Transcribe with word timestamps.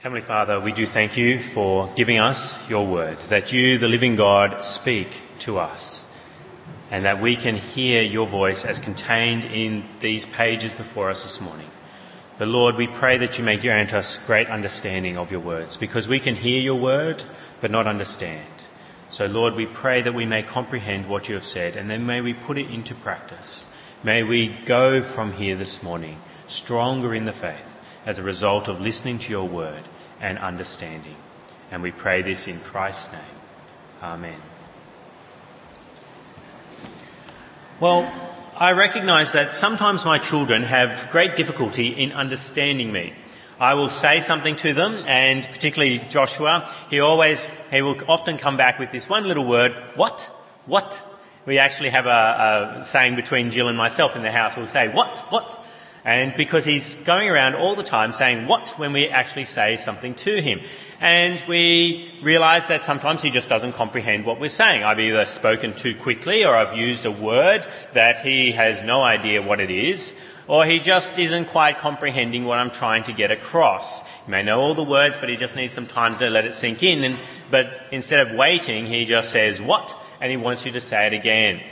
Heavenly 0.00 0.20
Father, 0.20 0.60
we 0.60 0.70
do 0.70 0.86
thank 0.86 1.16
you 1.16 1.40
for 1.40 1.90
giving 1.96 2.20
us 2.20 2.56
your 2.70 2.86
word, 2.86 3.18
that 3.30 3.52
you, 3.52 3.78
the 3.78 3.88
living 3.88 4.14
God, 4.14 4.62
speak 4.62 5.08
to 5.40 5.58
us, 5.58 6.08
and 6.88 7.04
that 7.04 7.20
we 7.20 7.34
can 7.34 7.56
hear 7.56 8.00
your 8.00 8.28
voice 8.28 8.64
as 8.64 8.78
contained 8.78 9.44
in 9.46 9.82
these 9.98 10.24
pages 10.24 10.72
before 10.72 11.10
us 11.10 11.24
this 11.24 11.40
morning. 11.40 11.68
But 12.38 12.46
Lord, 12.46 12.76
we 12.76 12.86
pray 12.86 13.18
that 13.18 13.38
you 13.38 13.44
may 13.44 13.56
grant 13.56 13.92
us 13.92 14.24
great 14.24 14.48
understanding 14.48 15.18
of 15.18 15.32
your 15.32 15.40
words, 15.40 15.76
because 15.76 16.06
we 16.06 16.20
can 16.20 16.36
hear 16.36 16.60
your 16.60 16.78
word, 16.78 17.24
but 17.60 17.72
not 17.72 17.88
understand. 17.88 18.46
So 19.10 19.26
Lord, 19.26 19.56
we 19.56 19.66
pray 19.66 20.00
that 20.02 20.14
we 20.14 20.26
may 20.26 20.44
comprehend 20.44 21.08
what 21.08 21.28
you 21.28 21.34
have 21.34 21.42
said, 21.42 21.74
and 21.74 21.90
then 21.90 22.06
may 22.06 22.20
we 22.20 22.34
put 22.34 22.56
it 22.56 22.70
into 22.70 22.94
practice. 22.94 23.66
May 24.04 24.22
we 24.22 24.46
go 24.64 25.02
from 25.02 25.32
here 25.32 25.56
this 25.56 25.82
morning 25.82 26.18
stronger 26.46 27.12
in 27.12 27.24
the 27.24 27.32
faith 27.32 27.74
as 28.06 28.18
a 28.18 28.22
result 28.22 28.68
of 28.68 28.80
listening 28.80 29.18
to 29.18 29.30
your 29.30 29.46
word 29.46 29.82
and 30.20 30.38
understanding. 30.38 31.16
And 31.70 31.82
we 31.82 31.90
pray 31.90 32.22
this 32.22 32.48
in 32.48 32.60
Christ's 32.60 33.12
name. 33.12 33.20
Amen. 34.02 34.40
Well, 37.80 38.10
I 38.56 38.72
recognise 38.72 39.32
that 39.32 39.54
sometimes 39.54 40.04
my 40.04 40.18
children 40.18 40.62
have 40.62 41.08
great 41.12 41.36
difficulty 41.36 41.88
in 41.88 42.12
understanding 42.12 42.90
me. 42.90 43.12
I 43.60 43.74
will 43.74 43.90
say 43.90 44.20
something 44.20 44.56
to 44.56 44.72
them, 44.72 45.02
and 45.06 45.44
particularly 45.44 46.00
Joshua, 46.10 46.72
he 46.90 47.00
always, 47.00 47.48
he 47.70 47.82
will 47.82 48.00
often 48.08 48.38
come 48.38 48.56
back 48.56 48.78
with 48.78 48.90
this 48.90 49.08
one 49.08 49.26
little 49.26 49.44
word, 49.44 49.72
what? 49.94 50.22
What? 50.66 51.04
We 51.44 51.58
actually 51.58 51.90
have 51.90 52.06
a, 52.06 52.78
a 52.80 52.84
saying 52.84 53.16
between 53.16 53.50
Jill 53.50 53.68
and 53.68 53.76
myself 53.76 54.16
in 54.16 54.22
the 54.22 54.30
house. 54.30 54.56
We'll 54.56 54.66
say, 54.66 54.88
what? 54.88 55.18
What? 55.30 55.64
And 56.04 56.34
because 56.36 56.64
he's 56.64 56.94
going 56.94 57.28
around 57.28 57.54
all 57.54 57.74
the 57.74 57.82
time 57.82 58.12
saying 58.12 58.46
what 58.46 58.78
when 58.78 58.92
we 58.92 59.08
actually 59.08 59.44
say 59.44 59.76
something 59.76 60.14
to 60.16 60.40
him. 60.40 60.60
And 61.00 61.42
we 61.46 62.12
realize 62.22 62.68
that 62.68 62.82
sometimes 62.82 63.22
he 63.22 63.30
just 63.30 63.48
doesn't 63.48 63.72
comprehend 63.72 64.24
what 64.24 64.40
we're 64.40 64.48
saying. 64.48 64.84
I've 64.84 65.00
either 65.00 65.26
spoken 65.26 65.72
too 65.72 65.94
quickly 65.94 66.44
or 66.44 66.56
I've 66.56 66.76
used 66.76 67.04
a 67.04 67.10
word 67.10 67.66
that 67.92 68.20
he 68.20 68.52
has 68.52 68.82
no 68.82 69.02
idea 69.02 69.42
what 69.42 69.60
it 69.60 69.70
is 69.70 70.14
or 70.48 70.64
he 70.64 70.80
just 70.80 71.18
isn't 71.18 71.44
quite 71.44 71.76
comprehending 71.78 72.46
what 72.46 72.58
I'm 72.58 72.70
trying 72.70 73.04
to 73.04 73.12
get 73.12 73.30
across. 73.30 74.00
He 74.24 74.30
may 74.30 74.42
know 74.42 74.60
all 74.60 74.74
the 74.74 74.82
words, 74.82 75.16
but 75.18 75.28
he 75.28 75.36
just 75.36 75.54
needs 75.54 75.74
some 75.74 75.86
time 75.86 76.18
to 76.18 76.30
let 76.30 76.46
it 76.46 76.54
sink 76.54 76.82
in. 76.82 77.04
And, 77.04 77.18
but 77.50 77.82
instead 77.92 78.26
of 78.26 78.34
waiting, 78.34 78.86
he 78.86 79.04
just 79.04 79.30
says, 79.30 79.60
what? 79.60 79.94
And 80.22 80.30
he 80.30 80.38
wants 80.38 80.64
you 80.64 80.72
to 80.72 80.80
say 80.80 81.06
it 81.06 81.12
again. 81.12 81.62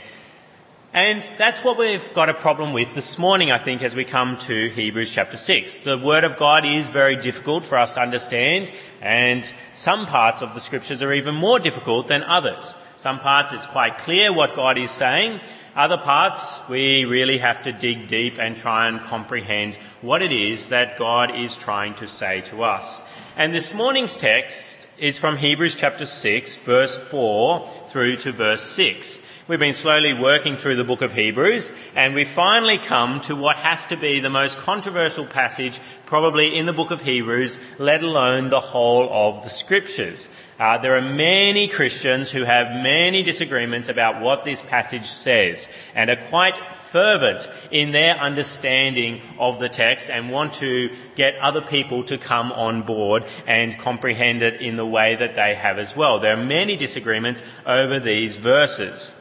And 0.93 1.21
that's 1.37 1.65
what 1.65 1.77
we've 1.77 2.13
got 2.13 2.29
a 2.29 2.33
problem 2.33 2.71
with 2.71 2.93
this 2.93 3.19
morning, 3.19 3.51
I 3.51 3.57
think, 3.57 3.83
as 3.83 3.93
we 3.93 4.05
come 4.05 4.37
to 4.37 4.69
Hebrews 4.69 5.11
chapter 5.11 5.35
6. 5.35 5.81
The 5.81 5.97
Word 5.97 6.23
of 6.23 6.37
God 6.37 6.65
is 6.65 6.89
very 6.89 7.17
difficult 7.17 7.65
for 7.65 7.77
us 7.77 7.93
to 7.95 8.01
understand, 8.01 8.71
and 9.01 9.53
some 9.73 10.05
parts 10.05 10.41
of 10.41 10.53
the 10.53 10.61
Scriptures 10.61 11.03
are 11.03 11.11
even 11.11 11.35
more 11.35 11.59
difficult 11.59 12.07
than 12.07 12.23
others. 12.23 12.77
Some 12.95 13.19
parts 13.19 13.51
it's 13.51 13.67
quite 13.67 13.97
clear 13.97 14.31
what 14.31 14.55
God 14.55 14.77
is 14.77 14.89
saying. 14.89 15.41
Other 15.75 15.97
parts 15.97 16.61
we 16.69 17.03
really 17.03 17.39
have 17.39 17.63
to 17.63 17.73
dig 17.73 18.07
deep 18.07 18.39
and 18.39 18.55
try 18.55 18.87
and 18.87 19.01
comprehend 19.01 19.75
what 20.01 20.21
it 20.21 20.31
is 20.31 20.69
that 20.69 20.97
God 20.97 21.35
is 21.35 21.57
trying 21.57 21.95
to 21.95 22.07
say 22.07 22.41
to 22.41 22.63
us. 22.63 23.01
And 23.35 23.53
this 23.53 23.73
morning's 23.73 24.15
text 24.15 24.87
is 24.97 25.19
from 25.19 25.37
Hebrews 25.37 25.75
chapter 25.75 26.05
6, 26.05 26.57
verse 26.57 26.97
4 26.97 27.69
through 27.87 28.15
to 28.15 28.31
verse 28.31 28.63
6. 28.63 29.21
We've 29.47 29.57
been 29.57 29.73
slowly 29.73 30.13
working 30.13 30.57
through 30.57 30.75
the 30.75 30.83
book 30.83 31.01
of 31.01 31.13
Hebrews, 31.13 31.71
and 31.95 32.13
we 32.13 32.25
finally 32.25 32.77
come 32.77 33.21
to 33.21 33.35
what 33.37 33.55
has 33.55 33.85
to 33.85 33.95
be 33.95 34.19
the 34.19 34.29
most 34.29 34.57
controversial 34.57 35.25
passage 35.25 35.79
probably 36.05 36.57
in 36.57 36.65
the 36.65 36.73
book 36.73 36.91
of 36.91 37.03
Hebrews, 37.03 37.57
let 37.79 38.03
alone 38.03 38.49
the 38.49 38.59
whole 38.59 39.09
of 39.09 39.43
the 39.43 39.49
scriptures. 39.49 40.29
Uh, 40.59 40.79
there 40.79 40.97
are 40.97 41.01
many 41.01 41.69
Christians 41.69 42.29
who 42.29 42.43
have 42.43 42.67
many 42.83 43.23
disagreements 43.23 43.87
about 43.87 44.21
what 44.21 44.43
this 44.43 44.61
passage 44.61 45.05
says 45.05 45.69
and 45.95 46.09
are 46.09 46.17
quite 46.17 46.57
fervent 46.75 47.49
in 47.71 47.91
their 47.91 48.17
understanding 48.17 49.21
of 49.39 49.59
the 49.59 49.69
text 49.69 50.09
and 50.09 50.29
want 50.29 50.53
to 50.55 50.89
get 51.15 51.37
other 51.37 51.61
people 51.61 52.03
to 52.03 52.17
come 52.17 52.51
on 52.51 52.81
board 52.81 53.23
and 53.45 53.77
comprehend 53.77 54.41
it 54.41 54.59
in 54.59 54.75
the 54.75 54.85
way 54.85 55.15
that 55.15 55.35
they 55.35 55.55
have 55.55 55.77
as 55.77 55.95
well. 55.95 56.19
There 56.19 56.33
are 56.33 56.43
many 56.43 56.75
disagreements 56.75 57.43
over 57.65 57.97
these 57.97 58.35
verses. 58.35 59.13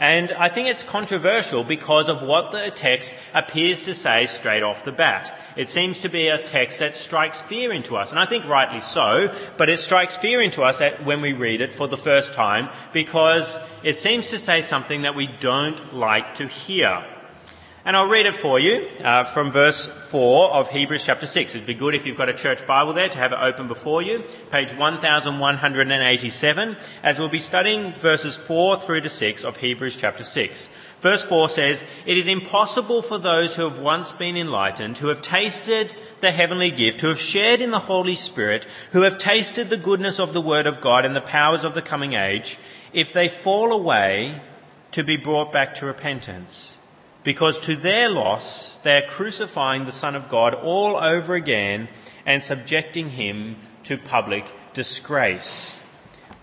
And 0.00 0.32
I 0.32 0.48
think 0.48 0.68
it's 0.68 0.82
controversial 0.82 1.62
because 1.62 2.08
of 2.08 2.22
what 2.22 2.50
the 2.50 2.70
text 2.70 3.14
appears 3.32 3.82
to 3.82 3.94
say 3.94 4.26
straight 4.26 4.62
off 4.62 4.84
the 4.84 4.92
bat. 4.92 5.36
It 5.56 5.68
seems 5.68 6.00
to 6.00 6.08
be 6.08 6.28
a 6.28 6.38
text 6.38 6.80
that 6.80 6.96
strikes 6.96 7.42
fear 7.42 7.72
into 7.72 7.96
us, 7.96 8.10
and 8.10 8.18
I 8.18 8.26
think 8.26 8.48
rightly 8.48 8.80
so, 8.80 9.32
but 9.56 9.68
it 9.68 9.78
strikes 9.78 10.16
fear 10.16 10.40
into 10.40 10.62
us 10.62 10.82
when 11.04 11.20
we 11.20 11.32
read 11.32 11.60
it 11.60 11.72
for 11.72 11.86
the 11.86 11.96
first 11.96 12.32
time 12.32 12.70
because 12.92 13.58
it 13.84 13.94
seems 13.94 14.28
to 14.28 14.38
say 14.38 14.62
something 14.62 15.02
that 15.02 15.14
we 15.14 15.28
don't 15.28 15.94
like 15.94 16.34
to 16.34 16.48
hear. 16.48 17.04
And 17.86 17.98
I'll 17.98 18.08
read 18.08 18.24
it 18.24 18.34
for 18.34 18.58
you 18.58 18.88
uh, 19.02 19.24
from 19.24 19.50
verse 19.50 19.86
4 19.86 20.54
of 20.54 20.70
Hebrews 20.70 21.04
chapter 21.04 21.26
6. 21.26 21.54
It'd 21.54 21.66
be 21.66 21.74
good 21.74 21.94
if 21.94 22.06
you've 22.06 22.16
got 22.16 22.30
a 22.30 22.32
church 22.32 22.66
Bible 22.66 22.94
there 22.94 23.10
to 23.10 23.18
have 23.18 23.32
it 23.32 23.38
open 23.38 23.68
before 23.68 24.00
you. 24.00 24.20
Page 24.50 24.74
1187, 24.74 26.76
as 27.02 27.18
we'll 27.18 27.28
be 27.28 27.40
studying 27.40 27.92
verses 27.92 28.38
4 28.38 28.78
through 28.78 29.02
to 29.02 29.10
6 29.10 29.44
of 29.44 29.58
Hebrews 29.58 29.98
chapter 29.98 30.24
6. 30.24 30.70
Verse 31.00 31.24
4 31.24 31.50
says, 31.50 31.84
It 32.06 32.16
is 32.16 32.26
impossible 32.26 33.02
for 33.02 33.18
those 33.18 33.54
who 33.54 33.64
have 33.64 33.78
once 33.78 34.12
been 34.12 34.38
enlightened, 34.38 34.96
who 34.96 35.08
have 35.08 35.20
tasted 35.20 35.94
the 36.20 36.32
heavenly 36.32 36.70
gift, 36.70 37.02
who 37.02 37.08
have 37.08 37.20
shared 37.20 37.60
in 37.60 37.70
the 37.70 37.80
Holy 37.80 38.14
Spirit, 38.14 38.66
who 38.92 39.02
have 39.02 39.18
tasted 39.18 39.68
the 39.68 39.76
goodness 39.76 40.18
of 40.18 40.32
the 40.32 40.40
Word 40.40 40.66
of 40.66 40.80
God 40.80 41.04
and 41.04 41.14
the 41.14 41.20
powers 41.20 41.64
of 41.64 41.74
the 41.74 41.82
coming 41.82 42.14
age, 42.14 42.56
if 42.94 43.12
they 43.12 43.28
fall 43.28 43.74
away, 43.74 44.40
to 44.92 45.04
be 45.04 45.18
brought 45.18 45.52
back 45.52 45.74
to 45.74 45.84
repentance 45.84 46.73
because 47.24 47.58
to 47.58 47.74
their 47.74 48.08
loss 48.08 48.76
they 48.78 48.98
are 48.98 49.08
crucifying 49.08 49.86
the 49.86 49.92
Son 49.92 50.14
of 50.14 50.28
God 50.28 50.54
all 50.54 50.96
over 50.96 51.34
again 51.34 51.88
and 52.24 52.42
subjecting 52.42 53.10
him 53.10 53.56
to 53.82 53.98
public 53.98 54.46
disgrace. 54.72 55.80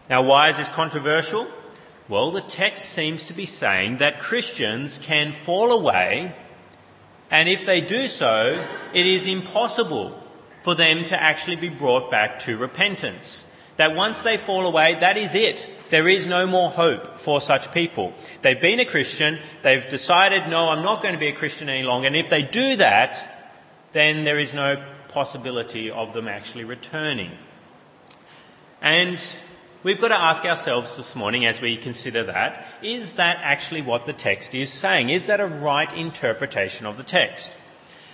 Now, 0.09 0.24
why 0.24 0.50
is 0.50 0.58
this 0.58 0.70
controversial? 0.70 1.47
Well, 2.09 2.31
the 2.31 2.41
text 2.41 2.90
seems 2.90 3.25
to 3.25 3.34
be 3.34 3.46
saying 3.46 3.97
that 3.97 4.20
Christians 4.20 4.97
can 4.97 5.31
fall 5.31 5.72
away, 5.72 6.36
and 7.30 7.47
if 7.47 7.66
they 7.66 7.80
do 7.80 8.08
so, 8.08 8.62
it 8.94 9.06
is 9.06 9.25
impossible 9.25 10.22
for 10.62 10.75
them 10.75 11.06
to 11.06 11.22
actually 11.22 11.56
be 11.56 11.70
brought 11.70 12.12
back 12.12 12.40
to 12.40 12.58
repentance. 12.58 13.46
That 13.78 13.96
once 13.96 14.22
they 14.22 14.38
fall 14.38 14.66
away, 14.66 14.96
that 14.96 15.18
is 15.18 15.34
it. 15.34 15.70
There 15.91 16.07
is 16.07 16.25
no 16.25 16.47
more 16.47 16.69
hope 16.69 17.18
for 17.18 17.41
such 17.41 17.74
people. 17.74 18.13
They've 18.41 18.59
been 18.59 18.79
a 18.79 18.85
Christian, 18.85 19.40
they've 19.62 19.88
decided, 19.88 20.47
no, 20.50 20.69
I'm 20.69 20.84
not 20.84 21.03
going 21.03 21.13
to 21.13 21.19
be 21.19 21.28
a 21.28 21.35
Christian 21.35 21.68
any 21.68 21.84
longer, 21.84 22.07
and 22.07 22.16
if 22.16 22.29
they 22.29 22.41
do 22.41 22.78
that, 22.78 23.52
then 23.91 24.24
there 24.24 24.40
is 24.40 24.53
no 24.53 24.81
possibility 25.09 25.91
of 25.91 26.13
them 26.13 26.29
actually 26.29 26.63
returning. 26.63 27.31
And 28.81 29.22
we've 29.84 30.00
got 30.00 30.07
to 30.07 30.18
ask 30.18 30.46
ourselves 30.46 30.96
this 30.96 31.13
morning 31.13 31.46
as 31.46 31.59
we 31.59 31.75
consider 31.75 32.23
that, 32.23 32.66
is 32.81 33.16
that 33.16 33.40
actually 33.41 33.81
what 33.81 34.06
the 34.06 34.13
text 34.13 34.56
is 34.56 34.72
saying? 34.72 35.09
Is 35.09 35.28
that 35.28 35.41
a 35.41 35.46
right 35.46 35.91
interpretation 35.91 36.85
of 36.85 36.96
the 36.96 37.03
text? 37.03 37.53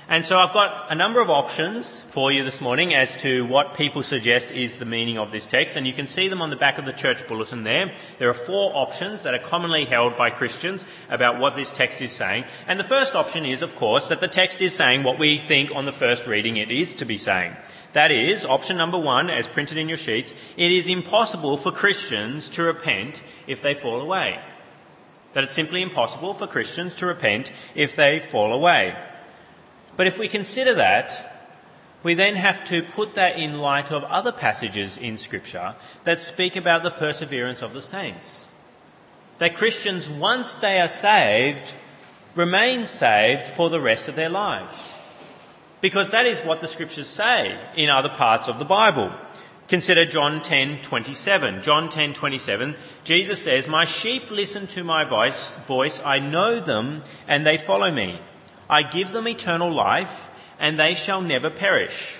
And 0.09 0.25
so 0.25 0.37
I've 0.39 0.53
got 0.53 0.89
a 0.89 0.95
number 0.95 1.19
of 1.19 1.29
options 1.29 1.99
for 1.99 2.31
you 2.31 2.45
this 2.45 2.61
morning 2.61 2.93
as 2.93 3.17
to 3.17 3.45
what 3.45 3.75
people 3.75 4.03
suggest 4.03 4.51
is 4.51 4.79
the 4.79 4.85
meaning 4.85 5.17
of 5.17 5.33
this 5.33 5.45
text, 5.45 5.75
and 5.75 5.85
you 5.85 5.91
can 5.91 6.07
see 6.07 6.29
them 6.29 6.41
on 6.41 6.49
the 6.49 6.55
back 6.55 6.77
of 6.77 6.85
the 6.85 6.93
church 6.93 7.27
bulletin 7.27 7.65
there. 7.65 7.91
There 8.17 8.29
are 8.29 8.33
four 8.33 8.71
options 8.73 9.23
that 9.23 9.33
are 9.33 9.39
commonly 9.39 9.83
held 9.83 10.15
by 10.15 10.29
Christians 10.29 10.85
about 11.09 11.39
what 11.39 11.57
this 11.57 11.71
text 11.71 12.01
is 12.01 12.13
saying. 12.13 12.45
And 12.69 12.79
the 12.79 12.85
first 12.85 13.15
option 13.15 13.45
is, 13.45 13.61
of 13.61 13.75
course, 13.75 14.07
that 14.07 14.21
the 14.21 14.29
text 14.29 14.61
is 14.61 14.73
saying 14.73 15.03
what 15.03 15.19
we 15.19 15.37
think 15.37 15.75
on 15.75 15.83
the 15.83 15.91
first 15.91 16.25
reading 16.25 16.55
it 16.55 16.71
is 16.71 16.93
to 16.93 17.05
be 17.05 17.17
saying. 17.17 17.57
That 17.91 18.09
is, 18.09 18.45
option 18.45 18.77
number 18.77 18.97
one, 18.97 19.29
as 19.29 19.49
printed 19.49 19.77
in 19.77 19.89
your 19.89 19.97
sheets, 19.97 20.33
it 20.55 20.71
is 20.71 20.87
impossible 20.87 21.57
for 21.57 21.73
Christians 21.73 22.47
to 22.51 22.63
repent 22.63 23.23
if 23.45 23.61
they 23.61 23.73
fall 23.73 23.99
away. 23.99 24.39
That 25.33 25.43
it's 25.43 25.53
simply 25.53 25.81
impossible 25.81 26.33
for 26.33 26.47
Christians 26.47 26.95
to 26.95 27.05
repent 27.05 27.51
if 27.75 27.93
they 27.93 28.21
fall 28.21 28.53
away. 28.53 28.95
But 29.97 30.07
if 30.07 30.17
we 30.17 30.27
consider 30.27 30.75
that, 30.75 31.33
we 32.03 32.13
then 32.13 32.35
have 32.35 32.63
to 32.65 32.83
put 32.83 33.15
that 33.15 33.37
in 33.37 33.57
light 33.57 33.91
of 33.91 34.03
other 34.05 34.31
passages 34.31 34.95
in 34.95 35.17
Scripture 35.17 35.75
that 36.03 36.21
speak 36.21 36.55
about 36.55 36.83
the 36.83 36.91
perseverance 36.91 37.61
of 37.61 37.73
the 37.73 37.81
saints. 37.81 38.47
That 39.39 39.55
Christians, 39.55 40.07
once 40.07 40.55
they 40.55 40.79
are 40.79 40.87
saved, 40.87 41.73
remain 42.35 42.85
saved 42.85 43.47
for 43.47 43.69
the 43.69 43.81
rest 43.81 44.07
of 44.07 44.15
their 44.15 44.29
lives. 44.29 44.93
Because 45.81 46.11
that 46.11 46.25
is 46.25 46.41
what 46.41 46.61
the 46.61 46.67
Scriptures 46.67 47.07
say 47.07 47.57
in 47.75 47.89
other 47.89 48.09
parts 48.09 48.47
of 48.47 48.59
the 48.59 48.65
Bible. 48.65 49.11
Consider 49.67 50.05
John 50.05 50.41
10:27. 50.41 51.61
John 51.61 51.89
10:27, 51.89 52.75
Jesus 53.03 53.43
says, 53.43 53.67
"My 53.67 53.85
sheep 53.85 54.31
listen 54.31 54.65
to 54.67 54.83
my 54.83 55.03
voice, 55.03 55.49
voice, 55.67 56.01
I 56.05 56.19
know 56.19 56.59
them 56.59 57.03
and 57.27 57.45
they 57.45 57.57
follow 57.57 57.91
me." 57.91 58.19
I 58.69 58.83
give 58.83 59.11
them 59.11 59.27
eternal 59.27 59.71
life, 59.71 60.29
and 60.59 60.79
they 60.79 60.95
shall 60.95 61.21
never 61.21 61.49
perish, 61.49 62.17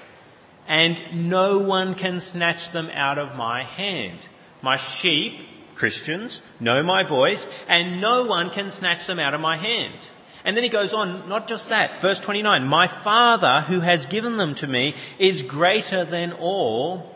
and 0.67 1.29
no 1.29 1.59
one 1.59 1.95
can 1.95 2.19
snatch 2.19 2.71
them 2.71 2.89
out 2.93 3.17
of 3.17 3.35
my 3.35 3.63
hand. 3.63 4.29
My 4.61 4.77
sheep, 4.77 5.41
Christians, 5.75 6.41
know 6.59 6.83
my 6.83 7.03
voice, 7.03 7.47
and 7.67 8.01
no 8.01 8.25
one 8.25 8.49
can 8.49 8.69
snatch 8.69 9.05
them 9.05 9.19
out 9.19 9.33
of 9.33 9.41
my 9.41 9.57
hand. 9.57 10.09
And 10.43 10.55
then 10.55 10.63
he 10.63 10.69
goes 10.69 10.93
on, 10.93 11.27
not 11.27 11.47
just 11.47 11.69
that, 11.69 11.99
verse 11.99 12.19
29, 12.19 12.65
my 12.65 12.87
Father 12.87 13.61
who 13.67 13.81
has 13.81 14.05
given 14.05 14.37
them 14.37 14.55
to 14.55 14.67
me 14.67 14.95
is 15.19 15.41
greater 15.41 16.05
than 16.05 16.31
all. 16.39 17.15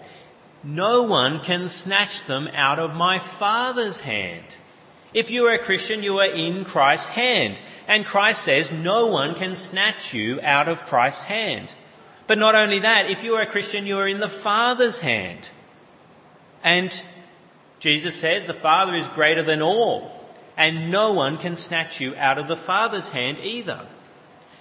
No 0.64 1.04
one 1.04 1.40
can 1.40 1.70
snatch 1.70 2.24
them 2.26 2.50
out 2.54 2.78
of 2.78 2.94
my 2.94 3.20
Father's 3.20 4.02
hand. 4.02 4.58
If 5.14 5.30
you 5.30 5.46
are 5.48 5.54
a 5.54 5.60
Christian, 5.60 6.04
you 6.04 6.20
are 6.20 6.26
in 6.26 6.64
Christ's 6.64 7.10
hand. 7.10 7.60
And 7.88 8.06
Christ 8.06 8.44
says 8.44 8.72
no 8.72 9.08
one 9.08 9.36
can 9.36 9.56
snatch 9.56 10.14
you 10.14 10.40
out 10.42 10.70
of 10.70 10.86
Christ's 10.86 11.24
hand. 11.24 11.76
But 12.28 12.38
not 12.38 12.56
only 12.56 12.80
that, 12.80 13.10
if 13.10 13.24
you 13.24 13.34
are 13.34 13.42
a 13.42 13.48
Christian, 13.48 13.86
you 13.86 13.98
are 13.98 14.08
in 14.08 14.22
the 14.22 14.30
Father's 14.30 15.00
hand. 15.00 15.50
And 16.64 17.02
Jesus 17.80 18.16
says 18.16 18.48
the 18.48 18.54
Father 18.54 18.94
is 18.94 19.08
greater 19.10 19.44
than 19.44 19.62
all. 19.62 20.18
And 20.56 20.92
no 20.92 21.12
one 21.12 21.38
can 21.38 21.56
snatch 21.56 22.00
you 22.00 22.16
out 22.16 22.38
of 22.38 22.48
the 22.48 22.56
Father's 22.56 23.10
hand 23.10 23.40
either. 23.40 23.86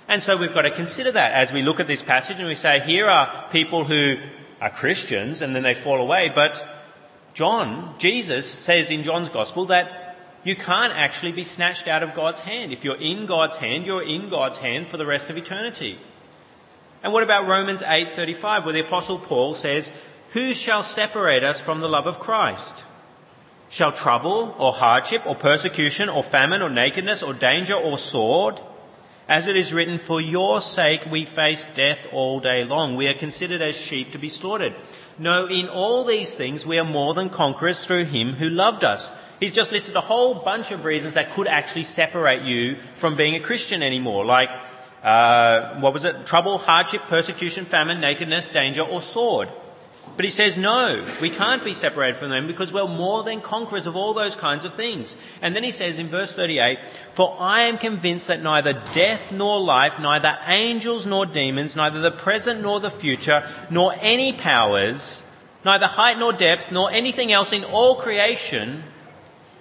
And 0.08 0.20
so 0.20 0.36
we've 0.36 0.54
got 0.54 0.62
to 0.62 0.70
consider 0.72 1.12
that 1.12 1.32
as 1.32 1.52
we 1.52 1.62
look 1.62 1.78
at 1.78 1.86
this 1.86 2.02
passage 2.02 2.40
and 2.40 2.48
we 2.48 2.56
say, 2.56 2.80
here 2.80 3.06
are 3.06 3.46
people 3.52 3.84
who 3.84 4.16
are 4.60 4.70
Christians 4.70 5.40
and 5.40 5.54
then 5.54 5.62
they 5.62 5.74
fall 5.74 6.00
away. 6.00 6.32
But 6.34 6.66
John, 7.34 7.94
Jesus 7.98 8.50
says 8.50 8.90
in 8.90 9.04
John's 9.04 9.30
Gospel 9.30 9.66
that 9.66 9.99
you 10.42 10.56
can't 10.56 10.96
actually 10.96 11.32
be 11.32 11.44
snatched 11.44 11.86
out 11.86 12.02
of 12.02 12.14
God's 12.14 12.42
hand. 12.42 12.72
If 12.72 12.84
you're 12.84 12.96
in 12.96 13.26
God's 13.26 13.58
hand, 13.58 13.86
you're 13.86 14.02
in 14.02 14.28
God's 14.28 14.58
hand 14.58 14.88
for 14.88 14.96
the 14.96 15.06
rest 15.06 15.30
of 15.30 15.36
eternity. 15.36 15.98
And 17.02 17.12
what 17.12 17.22
about 17.22 17.46
Romans 17.46 17.82
8:35 17.82 18.64
where 18.64 18.72
the 18.72 18.80
apostle 18.80 19.18
Paul 19.18 19.54
says, 19.54 19.90
"Who 20.30 20.54
shall 20.54 20.82
separate 20.82 21.44
us 21.44 21.60
from 21.60 21.80
the 21.80 21.88
love 21.88 22.06
of 22.06 22.18
Christ? 22.18 22.84
Shall 23.68 23.92
trouble 23.92 24.54
or 24.58 24.72
hardship 24.72 25.22
or 25.24 25.34
persecution 25.34 26.08
or 26.08 26.22
famine 26.22 26.62
or 26.62 26.70
nakedness 26.70 27.22
or 27.22 27.34
danger 27.34 27.74
or 27.74 27.98
sword? 27.98 28.60
As 29.28 29.46
it 29.46 29.56
is 29.56 29.72
written, 29.72 29.98
for 29.98 30.20
your 30.20 30.60
sake 30.60 31.02
we 31.08 31.24
face 31.24 31.66
death 31.74 32.06
all 32.12 32.40
day 32.40 32.64
long. 32.64 32.96
We 32.96 33.06
are 33.06 33.14
considered 33.14 33.62
as 33.62 33.76
sheep 33.76 34.10
to 34.12 34.18
be 34.18 34.28
slaughtered." 34.28 34.74
No, 35.18 35.46
in 35.46 35.68
all 35.68 36.04
these 36.04 36.34
things 36.34 36.66
we 36.66 36.78
are 36.78 36.84
more 36.84 37.14
than 37.14 37.28
conquerors 37.28 37.84
through 37.84 38.06
him 38.06 38.36
who 38.36 38.48
loved 38.48 38.82
us. 38.82 39.12
He's 39.40 39.52
just 39.52 39.72
listed 39.72 39.96
a 39.96 40.02
whole 40.02 40.34
bunch 40.34 40.70
of 40.70 40.84
reasons 40.84 41.14
that 41.14 41.32
could 41.32 41.48
actually 41.48 41.84
separate 41.84 42.42
you 42.42 42.76
from 42.76 43.16
being 43.16 43.34
a 43.34 43.40
Christian 43.40 43.82
anymore, 43.82 44.24
like, 44.24 44.50
uh, 45.02 45.80
what 45.80 45.94
was 45.94 46.04
it? 46.04 46.26
Trouble, 46.26 46.58
hardship, 46.58 47.00
persecution, 47.08 47.64
famine, 47.64 48.00
nakedness, 48.00 48.48
danger, 48.48 48.82
or 48.82 49.00
sword. 49.00 49.48
But 50.16 50.26
he 50.26 50.30
says, 50.30 50.58
no, 50.58 51.02
we 51.22 51.30
can't 51.30 51.64
be 51.64 51.72
separated 51.72 52.16
from 52.16 52.28
them 52.28 52.46
because 52.46 52.70
we're 52.70 52.86
more 52.86 53.22
than 53.22 53.40
conquerors 53.40 53.86
of 53.86 53.96
all 53.96 54.12
those 54.12 54.36
kinds 54.36 54.66
of 54.66 54.74
things. 54.74 55.16
And 55.40 55.56
then 55.56 55.64
he 55.64 55.70
says 55.70 55.98
in 55.98 56.08
verse 56.08 56.34
38, 56.34 56.78
For 57.14 57.34
I 57.40 57.62
am 57.62 57.78
convinced 57.78 58.26
that 58.26 58.42
neither 58.42 58.74
death 58.92 59.32
nor 59.32 59.58
life, 59.58 59.98
neither 59.98 60.38
angels 60.46 61.06
nor 61.06 61.24
demons, 61.24 61.74
neither 61.74 62.00
the 62.00 62.10
present 62.10 62.60
nor 62.60 62.80
the 62.80 62.90
future, 62.90 63.48
nor 63.70 63.94
any 64.00 64.34
powers, 64.34 65.22
neither 65.64 65.86
height 65.86 66.18
nor 66.18 66.34
depth, 66.34 66.70
nor 66.70 66.90
anything 66.90 67.32
else 67.32 67.54
in 67.54 67.64
all 67.64 67.94
creation 67.94 68.82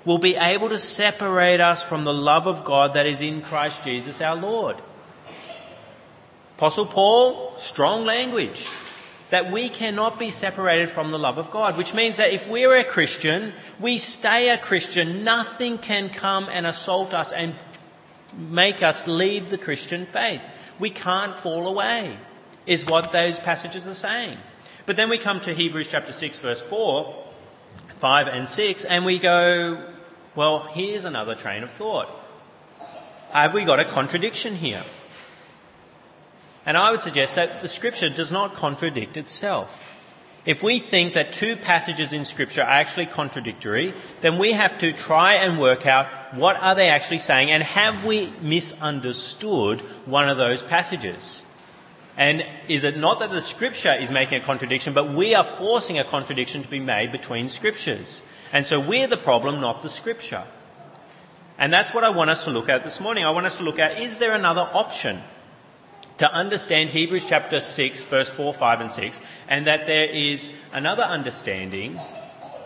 will 0.09 0.17
be 0.17 0.35
able 0.35 0.69
to 0.69 0.79
separate 0.79 1.61
us 1.61 1.83
from 1.83 2.03
the 2.03 2.11
love 2.11 2.47
of 2.47 2.65
God 2.65 2.95
that 2.95 3.05
is 3.05 3.21
in 3.21 3.43
Christ 3.43 3.83
Jesus 3.83 4.21
our 4.21 4.35
Lord. 4.35 4.75
Apostle 6.57 6.87
Paul, 6.87 7.55
strong 7.57 8.05
language 8.05 8.67
that 9.29 9.51
we 9.51 9.69
cannot 9.69 10.17
be 10.17 10.31
separated 10.31 10.89
from 10.89 11.11
the 11.11 11.19
love 11.19 11.37
of 11.37 11.51
God, 11.51 11.77
which 11.77 11.93
means 11.93 12.17
that 12.17 12.33
if 12.33 12.49
we're 12.49 12.79
a 12.79 12.83
Christian, 12.83 13.53
we 13.79 13.99
stay 13.99 14.49
a 14.49 14.57
Christian. 14.57 15.23
Nothing 15.23 15.77
can 15.77 16.09
come 16.09 16.47
and 16.51 16.65
assault 16.65 17.13
us 17.13 17.31
and 17.31 17.53
make 18.35 18.81
us 18.81 19.05
leave 19.05 19.51
the 19.51 19.59
Christian 19.59 20.07
faith. 20.07 20.73
We 20.79 20.89
can't 20.89 21.35
fall 21.35 21.67
away, 21.67 22.17
is 22.65 22.83
what 22.83 23.11
those 23.11 23.39
passages 23.39 23.87
are 23.87 23.93
saying. 23.93 24.39
But 24.87 24.97
then 24.97 25.11
we 25.11 25.19
come 25.19 25.39
to 25.41 25.53
Hebrews 25.53 25.87
chapter 25.87 26.13
6, 26.13 26.39
verse 26.39 26.63
4, 26.63 27.25
5 27.99 28.27
and 28.27 28.49
6, 28.49 28.85
and 28.85 29.05
we 29.05 29.19
go, 29.19 29.85
well, 30.39 30.59
here's 30.71 31.03
another 31.03 31.35
train 31.35 31.63
of 31.63 31.69
thought. 31.69 32.07
Have 33.33 33.53
we 33.53 33.65
got 33.65 33.81
a 33.81 33.83
contradiction 33.83 34.55
here? 34.55 34.81
And 36.65 36.77
I 36.77 36.91
would 36.91 37.01
suggest 37.01 37.35
that 37.35 37.59
the 37.61 37.67
scripture 37.67 38.09
does 38.09 38.31
not 38.31 38.55
contradict 38.55 39.17
itself. 39.17 39.99
If 40.45 40.63
we 40.63 40.79
think 40.79 41.13
that 41.13 41.33
two 41.33 41.57
passages 41.57 42.13
in 42.13 42.23
scripture 42.23 42.61
are 42.61 42.69
actually 42.69 43.07
contradictory, 43.07 43.93
then 44.21 44.37
we 44.37 44.53
have 44.53 44.77
to 44.77 44.93
try 44.93 45.33
and 45.33 45.59
work 45.59 45.85
out 45.85 46.07
what 46.33 46.55
are 46.55 46.73
they 46.73 46.87
actually 46.87 47.19
saying 47.19 47.51
and 47.51 47.61
have 47.61 48.05
we 48.05 48.31
misunderstood 48.41 49.81
one 50.05 50.29
of 50.29 50.37
those 50.37 50.63
passages? 50.63 51.43
And 52.15 52.45
is 52.69 52.85
it 52.85 52.97
not 52.97 53.19
that 53.19 53.31
the 53.31 53.41
scripture 53.41 53.91
is 53.91 54.09
making 54.09 54.41
a 54.41 54.45
contradiction, 54.45 54.93
but 54.93 55.09
we 55.09 55.35
are 55.35 55.43
forcing 55.43 55.99
a 55.99 56.05
contradiction 56.05 56.63
to 56.63 56.69
be 56.69 56.79
made 56.79 57.11
between 57.11 57.49
scriptures? 57.49 58.21
And 58.51 58.65
so 58.65 58.79
we're 58.79 59.07
the 59.07 59.17
problem, 59.17 59.61
not 59.61 59.81
the 59.81 59.89
scripture. 59.89 60.43
And 61.57 61.73
that's 61.73 61.93
what 61.93 62.03
I 62.03 62.09
want 62.09 62.29
us 62.29 62.45
to 62.45 62.51
look 62.51 62.69
at 62.69 62.83
this 62.83 62.99
morning. 62.99 63.25
I 63.25 63.31
want 63.31 63.45
us 63.45 63.57
to 63.57 63.63
look 63.63 63.79
at 63.79 63.99
is 63.99 64.17
there 64.17 64.33
another 64.33 64.67
option 64.73 65.21
to 66.17 66.31
understand 66.31 66.89
Hebrews 66.89 67.25
chapter 67.25 67.59
6, 67.61 68.03
verse 68.05 68.29
4, 68.29 68.53
5, 68.53 68.81
and 68.81 68.91
6, 68.91 69.21
and 69.47 69.67
that 69.67 69.87
there 69.87 70.09
is 70.09 70.51
another 70.73 71.03
understanding 71.03 71.99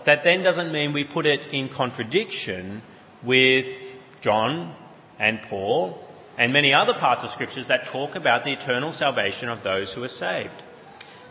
that 0.05 0.23
then 0.23 0.43
doesn't 0.43 0.71
mean 0.71 0.93
we 0.93 1.03
put 1.03 1.25
it 1.25 1.47
in 1.47 1.69
contradiction 1.69 2.81
with 3.21 3.99
John 4.21 4.75
and 5.19 5.41
Paul 5.41 5.99
and 6.37 6.51
many 6.51 6.73
other 6.73 6.93
parts 6.93 7.23
of 7.23 7.29
scriptures 7.29 7.67
that 7.67 7.85
talk 7.85 8.15
about 8.15 8.43
the 8.43 8.51
eternal 8.51 8.91
salvation 8.91 9.49
of 9.49 9.63
those 9.63 9.93
who 9.93 10.03
are 10.03 10.07
saved. 10.07 10.63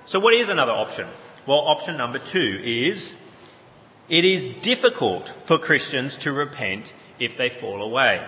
So, 0.07 0.21
what 0.21 0.35
is 0.35 0.49
another 0.49 0.73
option? 0.73 1.07
Well, 1.47 1.59
option 1.59 1.97
number 1.97 2.19
two 2.19 2.61
is 2.63 3.15
it 4.13 4.27
is 4.27 4.51
difficult 4.61 5.35
for 5.45 5.57
Christians 5.57 6.19
to 6.19 6.33
repent 6.33 6.93
if 7.19 7.39
they 7.39 7.49
fall 7.49 7.83
away. 7.83 8.23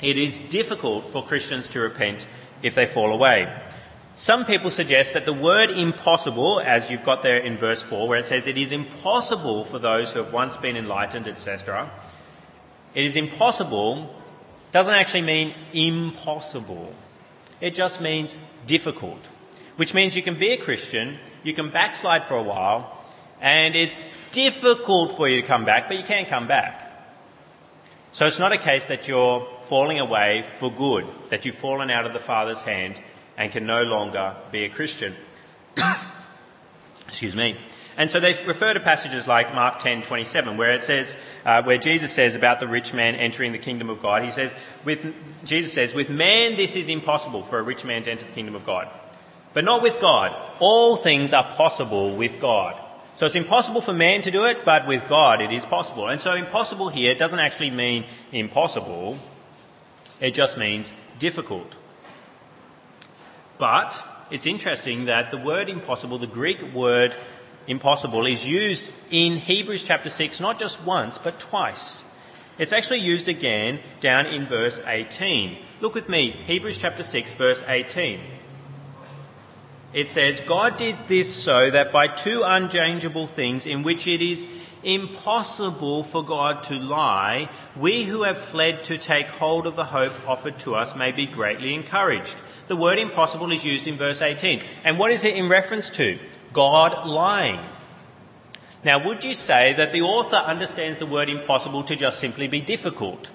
It 0.00 0.16
is 0.16 0.38
difficult 0.38 1.12
for 1.12 1.22
Christians 1.22 1.68
to 1.68 1.80
repent 1.80 2.26
if 2.62 2.74
they 2.74 2.86
fall 2.86 3.12
away. 3.12 3.52
Some 4.14 4.46
people 4.46 4.70
suggest 4.70 5.12
that 5.12 5.26
the 5.26 5.34
word 5.34 5.68
impossible, 5.68 6.60
as 6.60 6.90
you've 6.90 7.04
got 7.04 7.22
there 7.22 7.36
in 7.36 7.58
verse 7.58 7.82
4, 7.82 8.08
where 8.08 8.18
it 8.18 8.24
says 8.24 8.46
it 8.46 8.56
is 8.56 8.72
impossible 8.72 9.66
for 9.66 9.78
those 9.78 10.14
who 10.14 10.20
have 10.20 10.32
once 10.32 10.56
been 10.56 10.74
enlightened, 10.74 11.28
etc., 11.28 11.90
it 12.94 13.04
is 13.04 13.14
impossible 13.14 14.14
doesn't 14.72 14.94
actually 14.94 15.22
mean 15.22 15.52
impossible. 15.74 16.94
It 17.60 17.74
just 17.74 18.00
means 18.00 18.38
difficult, 18.66 19.26
which 19.76 19.92
means 19.92 20.16
you 20.16 20.22
can 20.22 20.36
be 20.36 20.52
a 20.52 20.56
Christian, 20.56 21.18
you 21.42 21.52
can 21.52 21.68
backslide 21.68 22.24
for 22.24 22.38
a 22.38 22.42
while, 22.42 22.97
and 23.40 23.76
it's 23.76 24.08
difficult 24.30 25.16
for 25.16 25.28
you 25.28 25.40
to 25.40 25.46
come 25.46 25.64
back, 25.64 25.88
but 25.88 25.96
you 25.96 26.02
can 26.02 26.26
come 26.26 26.46
back. 26.46 26.84
So 28.12 28.26
it's 28.26 28.38
not 28.38 28.52
a 28.52 28.58
case 28.58 28.86
that 28.86 29.06
you're 29.06 29.46
falling 29.64 30.00
away 30.00 30.44
for 30.52 30.72
good, 30.72 31.06
that 31.30 31.44
you've 31.44 31.54
fallen 31.54 31.90
out 31.90 32.06
of 32.06 32.12
the 32.12 32.18
Father's 32.18 32.62
hand 32.62 33.00
and 33.36 33.52
can 33.52 33.66
no 33.66 33.84
longer 33.84 34.34
be 34.50 34.64
a 34.64 34.68
Christian. 34.68 35.14
Excuse 37.06 37.36
me. 37.36 37.56
And 37.96 38.10
so 38.10 38.20
they 38.20 38.32
refer 38.44 38.74
to 38.74 38.80
passages 38.80 39.26
like 39.26 39.54
Mark 39.54 39.80
10, 39.80 40.02
27, 40.02 40.56
where 40.56 40.72
it 40.72 40.84
says, 40.84 41.16
uh, 41.44 41.62
where 41.64 41.78
Jesus 41.78 42.12
says 42.12 42.36
about 42.36 42.60
the 42.60 42.68
rich 42.68 42.94
man 42.94 43.16
entering 43.16 43.52
the 43.52 43.58
kingdom 43.58 43.90
of 43.90 44.00
God, 44.00 44.22
he 44.22 44.30
says, 44.30 44.54
with, 44.84 45.14
Jesus 45.44 45.72
says, 45.72 45.94
with 45.94 46.08
man 46.08 46.56
this 46.56 46.76
is 46.76 46.88
impossible 46.88 47.42
for 47.42 47.58
a 47.58 47.62
rich 47.62 47.84
man 47.84 48.04
to 48.04 48.10
enter 48.10 48.24
the 48.24 48.32
kingdom 48.32 48.54
of 48.54 48.64
God. 48.64 48.88
But 49.52 49.64
not 49.64 49.82
with 49.82 50.00
God. 50.00 50.34
All 50.60 50.96
things 50.96 51.32
are 51.32 51.42
possible 51.42 52.14
with 52.14 52.38
God. 52.38 52.80
So 53.18 53.26
it's 53.26 53.34
impossible 53.34 53.80
for 53.80 53.92
man 53.92 54.22
to 54.22 54.30
do 54.30 54.44
it, 54.44 54.64
but 54.64 54.86
with 54.86 55.08
God 55.08 55.42
it 55.42 55.50
is 55.50 55.66
possible. 55.66 56.06
And 56.06 56.20
so 56.20 56.34
impossible 56.34 56.88
here 56.88 57.16
doesn't 57.16 57.40
actually 57.40 57.72
mean 57.72 58.04
impossible. 58.30 59.18
It 60.20 60.34
just 60.34 60.56
means 60.56 60.92
difficult. 61.18 61.74
But 63.58 64.04
it's 64.30 64.46
interesting 64.46 65.06
that 65.06 65.32
the 65.32 65.36
word 65.36 65.68
impossible, 65.68 66.18
the 66.18 66.28
Greek 66.28 66.62
word 66.72 67.12
impossible, 67.66 68.24
is 68.24 68.46
used 68.46 68.92
in 69.10 69.38
Hebrews 69.38 69.82
chapter 69.82 70.10
6 70.10 70.38
not 70.38 70.60
just 70.60 70.84
once, 70.84 71.18
but 71.18 71.40
twice. 71.40 72.04
It's 72.56 72.72
actually 72.72 73.00
used 73.00 73.26
again 73.26 73.80
down 73.98 74.26
in 74.26 74.46
verse 74.46 74.80
18. 74.86 75.58
Look 75.80 75.96
with 75.96 76.08
me, 76.08 76.30
Hebrews 76.30 76.78
chapter 76.78 77.02
6, 77.02 77.32
verse 77.32 77.64
18 77.66 78.37
it 79.92 80.08
says, 80.08 80.40
God 80.42 80.76
did 80.76 80.96
this 81.08 81.34
so 81.34 81.70
that 81.70 81.92
by 81.92 82.08
two 82.08 82.42
unchangeable 82.44 83.26
things 83.26 83.66
in 83.66 83.82
which 83.82 84.06
it 84.06 84.20
is 84.20 84.46
impossible 84.82 86.04
for 86.04 86.22
God 86.22 86.62
to 86.64 86.74
lie, 86.74 87.48
we 87.76 88.04
who 88.04 88.22
have 88.22 88.38
fled 88.38 88.84
to 88.84 88.98
take 88.98 89.28
hold 89.28 89.66
of 89.66 89.76
the 89.76 89.84
hope 89.84 90.12
offered 90.28 90.58
to 90.60 90.74
us 90.74 90.94
may 90.94 91.12
be 91.12 91.26
greatly 91.26 91.74
encouraged. 91.74 92.36
the 92.68 92.76
word 92.76 92.98
impossible 92.98 93.50
is 93.50 93.64
used 93.64 93.86
in 93.86 93.96
verse 93.96 94.20
18. 94.20 94.62
And 94.84 94.98
what 94.98 95.10
is 95.10 95.24
it 95.24 95.36
in 95.36 95.48
reference 95.48 95.88
to? 95.90 96.18
God 96.52 97.06
lying. 97.06 97.60
Now, 98.84 99.02
would 99.04 99.24
you 99.24 99.34
say 99.34 99.72
that 99.72 99.92
the 99.92 100.02
author 100.02 100.36
understands 100.36 100.98
the 100.98 101.06
word 101.06 101.30
impossible 101.30 101.82
to 101.84 101.96
just 101.96 102.20
simply 102.20 102.46
be 102.46 102.60
difficult? 102.60 103.30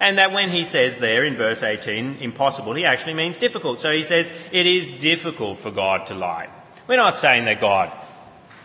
And 0.00 0.18
that 0.18 0.32
when 0.32 0.50
he 0.50 0.64
says 0.64 0.98
there 0.98 1.24
in 1.24 1.36
verse 1.36 1.62
18, 1.62 2.18
impossible, 2.20 2.74
he 2.74 2.84
actually 2.84 3.14
means 3.14 3.38
difficult. 3.38 3.80
So 3.80 3.92
he 3.92 4.04
says, 4.04 4.30
it 4.52 4.66
is 4.66 4.90
difficult 4.90 5.60
for 5.60 5.70
God 5.70 6.06
to 6.06 6.14
lie. 6.14 6.48
We're 6.86 6.96
not 6.96 7.14
saying 7.14 7.44
that 7.46 7.60
God 7.60 7.92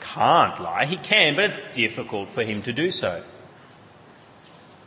can't 0.02 0.60
lie. 0.60 0.86
He 0.86 0.98
can, 0.98 1.36
but 1.36 1.46
it's 1.46 1.72
difficult 1.72 2.30
for 2.30 2.44
him 2.44 2.62
to 2.64 2.74
do 2.74 2.92
so. 2.92 3.24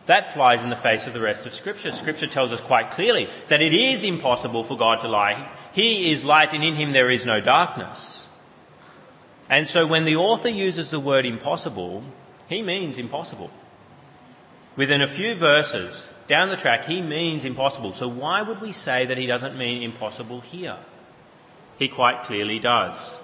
That 0.07 0.35
flies 0.35 0.65
in 0.65 0.71
the 0.71 0.77
face 0.77 1.07
of 1.07 1.13
the 1.13 1.21
rest 1.21 1.47
of 1.47 1.53
Scripture. 1.53 1.93
Scripture 1.93 2.27
tells 2.27 2.51
us 2.51 2.61
quite 2.61 2.91
clearly 2.91 3.29
that 3.47 3.63
it 3.63 3.73
is 3.73 4.03
impossible 4.03 4.65
for 4.65 4.77
God 4.77 5.01
to 5.03 5.09
lie. 5.09 5.49
He 5.73 6.11
is 6.13 6.25
light 6.25 6.53
and 6.53 6.65
in 6.65 6.75
him 6.75 6.93
there 6.93 7.11
is 7.11 7.25
no 7.25 7.41
darkness. 7.41 8.29
And 9.49 9.69
so 9.69 9.87
when 9.87 10.05
the 10.05 10.17
author 10.17 10.49
uses 10.49 10.91
the 10.91 10.99
word 10.99 11.25
impossible, 11.25 12.03
he 12.49 12.63
means 12.63 12.99
impossible. 12.99 13.51
Within 14.77 15.03
a 15.03 15.07
few 15.07 15.35
verses 15.35 16.09
down 16.29 16.49
the 16.49 16.57
track, 16.57 16.85
he 16.85 17.03
means 17.03 17.45
impossible. 17.45 17.93
So 17.93 18.09
why 18.09 18.43
would 18.43 18.61
we 18.61 18.73
say 18.73 19.07
that 19.07 19.19
he 19.19 19.27
doesn't 19.27 19.57
mean 19.57 19.83
impossible 19.83 20.41
here? 20.41 20.77
He 21.79 21.89
quite 21.89 22.23
clearly 22.25 22.59
does. 22.59 23.21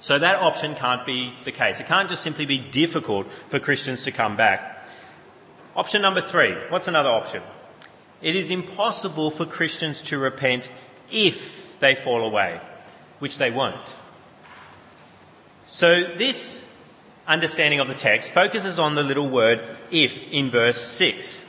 So 0.00 0.18
that 0.18 0.36
option 0.36 0.74
can't 0.74 1.04
be 1.04 1.34
the 1.44 1.52
case. 1.52 1.78
It 1.78 1.86
can't 1.86 2.08
just 2.08 2.22
simply 2.22 2.46
be 2.46 2.58
difficult 2.58 3.30
for 3.30 3.58
Christians 3.58 4.04
to 4.04 4.12
come 4.12 4.36
back. 4.36 4.78
Option 5.76 6.02
number 6.02 6.20
three. 6.20 6.54
What's 6.68 6.88
another 6.88 7.10
option? 7.10 7.42
It 8.22 8.34
is 8.34 8.50
impossible 8.50 9.30
for 9.30 9.46
Christians 9.46 10.02
to 10.02 10.18
repent 10.18 10.70
if 11.12 11.78
they 11.80 11.94
fall 11.94 12.24
away, 12.24 12.60
which 13.18 13.38
they 13.38 13.50
won't. 13.50 13.96
So 15.66 16.02
this 16.02 16.66
understanding 17.26 17.78
of 17.78 17.88
the 17.88 17.94
text 17.94 18.32
focuses 18.32 18.78
on 18.78 18.94
the 18.94 19.02
little 19.02 19.28
word 19.28 19.60
if 19.90 20.28
in 20.30 20.50
verse 20.50 20.80
6. 20.80 21.44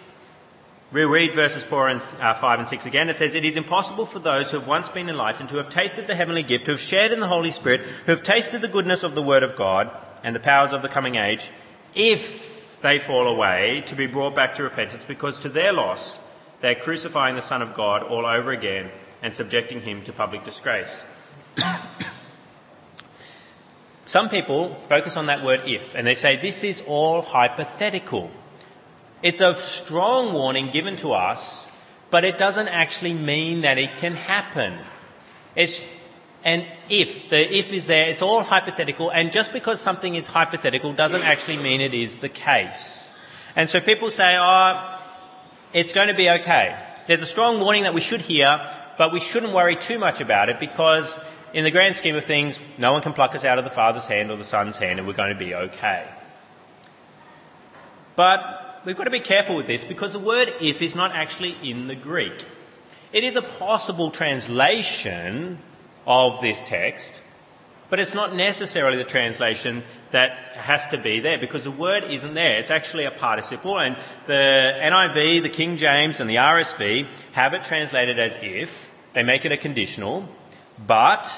We'll 0.91 1.09
read 1.09 1.33
verses 1.33 1.63
4 1.63 1.87
and 1.87 2.01
uh, 2.19 2.33
5 2.33 2.59
and 2.59 2.67
6 2.67 2.85
again. 2.85 3.09
It 3.09 3.15
says, 3.15 3.33
It 3.33 3.45
is 3.45 3.55
impossible 3.55 4.05
for 4.05 4.19
those 4.19 4.51
who 4.51 4.59
have 4.59 4.67
once 4.67 4.89
been 4.89 5.07
enlightened, 5.07 5.49
who 5.49 5.57
have 5.57 5.69
tasted 5.69 6.07
the 6.07 6.15
heavenly 6.15 6.43
gift, 6.43 6.65
who 6.65 6.73
have 6.73 6.81
shared 6.81 7.13
in 7.13 7.21
the 7.21 7.27
Holy 7.27 7.51
Spirit, 7.51 7.81
who 7.81 8.11
have 8.11 8.23
tasted 8.23 8.59
the 8.59 8.67
goodness 8.67 9.01
of 9.01 9.15
the 9.15 9.21
Word 9.21 9.43
of 9.43 9.55
God 9.55 9.89
and 10.21 10.35
the 10.35 10.39
powers 10.41 10.73
of 10.73 10.81
the 10.81 10.89
coming 10.89 11.15
age, 11.15 11.49
if 11.95 12.81
they 12.81 12.99
fall 12.99 13.27
away 13.27 13.83
to 13.85 13.95
be 13.95 14.07
brought 14.07 14.35
back 14.35 14.55
to 14.55 14.63
repentance 14.63 15.05
because 15.05 15.39
to 15.39 15.49
their 15.49 15.71
loss 15.71 16.19
they're 16.59 16.75
crucifying 16.75 17.35
the 17.35 17.41
Son 17.41 17.61
of 17.61 17.73
God 17.73 18.03
all 18.03 18.25
over 18.25 18.51
again 18.51 18.91
and 19.21 19.33
subjecting 19.33 19.81
him 19.81 20.01
to 20.03 20.13
public 20.13 20.43
disgrace. 20.43 21.03
Some 24.05 24.29
people 24.29 24.75
focus 24.89 25.15
on 25.15 25.27
that 25.27 25.43
word 25.43 25.61
if 25.65 25.95
and 25.95 26.05
they 26.05 26.15
say 26.15 26.35
this 26.35 26.63
is 26.63 26.83
all 26.85 27.21
hypothetical. 27.21 28.31
It's 29.23 29.41
a 29.41 29.55
strong 29.55 30.33
warning 30.33 30.71
given 30.71 30.95
to 30.97 31.13
us, 31.13 31.71
but 32.09 32.25
it 32.25 32.37
doesn't 32.37 32.67
actually 32.67 33.13
mean 33.13 33.61
that 33.61 33.77
it 33.77 33.97
can 33.97 34.13
happen. 34.13 34.77
It's 35.55 35.85
and 36.43 36.65
if, 36.89 37.29
the 37.29 37.55
if 37.55 37.71
is 37.71 37.85
there, 37.85 38.09
it's 38.09 38.23
all 38.23 38.43
hypothetical, 38.43 39.11
and 39.11 39.31
just 39.31 39.53
because 39.53 39.79
something 39.79 40.15
is 40.15 40.27
hypothetical 40.27 40.91
doesn't 40.93 41.21
actually 41.21 41.57
mean 41.57 41.81
it 41.81 41.93
is 41.93 42.17
the 42.17 42.29
case. 42.29 43.13
And 43.55 43.69
so 43.69 43.79
people 43.79 44.09
say, 44.09 44.37
oh, 44.39 44.99
it's 45.73 45.93
going 45.93 46.07
to 46.07 46.15
be 46.15 46.29
okay. 46.29 46.77
There's 47.07 47.21
a 47.21 47.27
strong 47.27 47.59
warning 47.59 47.83
that 47.83 47.93
we 47.93 48.01
should 48.01 48.21
hear, 48.21 48.59
but 48.97 49.11
we 49.11 49.19
shouldn't 49.19 49.53
worry 49.53 49.75
too 49.75 49.99
much 49.99 50.19
about 50.19 50.49
it 50.49 50.59
because 50.59 51.19
in 51.53 51.63
the 51.63 51.71
grand 51.71 51.95
scheme 51.95 52.15
of 52.15 52.25
things, 52.25 52.59
no 52.77 52.93
one 52.93 53.01
can 53.01 53.13
pluck 53.13 53.35
us 53.35 53.45
out 53.45 53.57
of 53.57 53.63
the 53.63 53.71
Father's 53.71 54.05
hand 54.05 54.31
or 54.31 54.37
the 54.37 54.43
Son's 54.43 54.77
hand 54.77 54.99
and 54.99 55.07
we're 55.07 55.13
going 55.13 55.33
to 55.33 55.39
be 55.39 55.53
okay. 55.53 56.07
But 58.15 58.60
we've 58.85 58.97
got 58.97 59.05
to 59.05 59.11
be 59.11 59.19
careful 59.19 59.55
with 59.55 59.67
this 59.67 59.83
because 59.83 60.13
the 60.13 60.19
word 60.19 60.51
if 60.59 60.81
is 60.81 60.95
not 60.95 61.11
actually 61.11 61.55
in 61.63 61.87
the 61.87 61.95
Greek. 61.95 62.45
It 63.13 63.23
is 63.23 63.35
a 63.35 63.41
possible 63.41 64.09
translation 64.09 65.59
of 66.07 66.41
this 66.41 66.63
text, 66.63 67.21
but 67.89 67.99
it's 67.99 68.15
not 68.15 68.33
necessarily 68.33 68.97
the 68.97 69.03
translation 69.03 69.83
that 70.11 70.31
has 70.55 70.87
to 70.87 70.97
be 70.97 71.19
there 71.19 71.37
because 71.37 71.65
the 71.65 71.71
word 71.71 72.03
isn't 72.05 72.33
there. 72.33 72.59
It's 72.59 72.71
actually 72.71 73.05
a 73.05 73.11
participle, 73.11 73.79
and 73.79 73.97
the 74.27 74.77
NIV, 74.81 75.43
the 75.43 75.49
King 75.49 75.77
James, 75.77 76.19
and 76.19 76.29
the 76.29 76.35
RSV 76.35 77.07
have 77.33 77.53
it 77.53 77.63
translated 77.63 78.19
as 78.19 78.37
if. 78.41 78.91
They 79.13 79.23
make 79.23 79.43
it 79.43 79.51
a 79.51 79.57
conditional, 79.57 80.27
but 80.85 81.29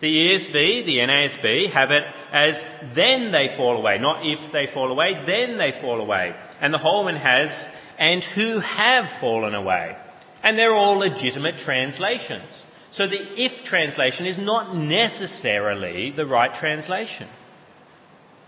the 0.00 0.34
ESV, 0.34 0.84
the 0.84 0.98
NASB, 0.98 1.70
have 1.70 1.90
it 1.90 2.06
as 2.30 2.62
then 2.82 3.32
they 3.32 3.48
fall 3.48 3.76
away, 3.76 3.96
not 3.96 4.24
if 4.24 4.52
they 4.52 4.66
fall 4.66 4.90
away, 4.90 5.14
then 5.24 5.56
they 5.56 5.72
fall 5.72 6.00
away. 6.00 6.34
And 6.60 6.72
the 6.72 6.78
Holman 6.78 7.16
has, 7.16 7.68
and 7.98 8.22
who 8.22 8.60
have 8.60 9.10
fallen 9.10 9.54
away. 9.54 9.96
And 10.42 10.58
they're 10.58 10.74
all 10.74 10.96
legitimate 10.96 11.58
translations. 11.58 12.66
So 12.90 13.06
the 13.06 13.20
if 13.36 13.64
translation 13.64 14.26
is 14.26 14.38
not 14.38 14.76
necessarily 14.76 16.10
the 16.10 16.26
right 16.26 16.54
translation. 16.54 17.26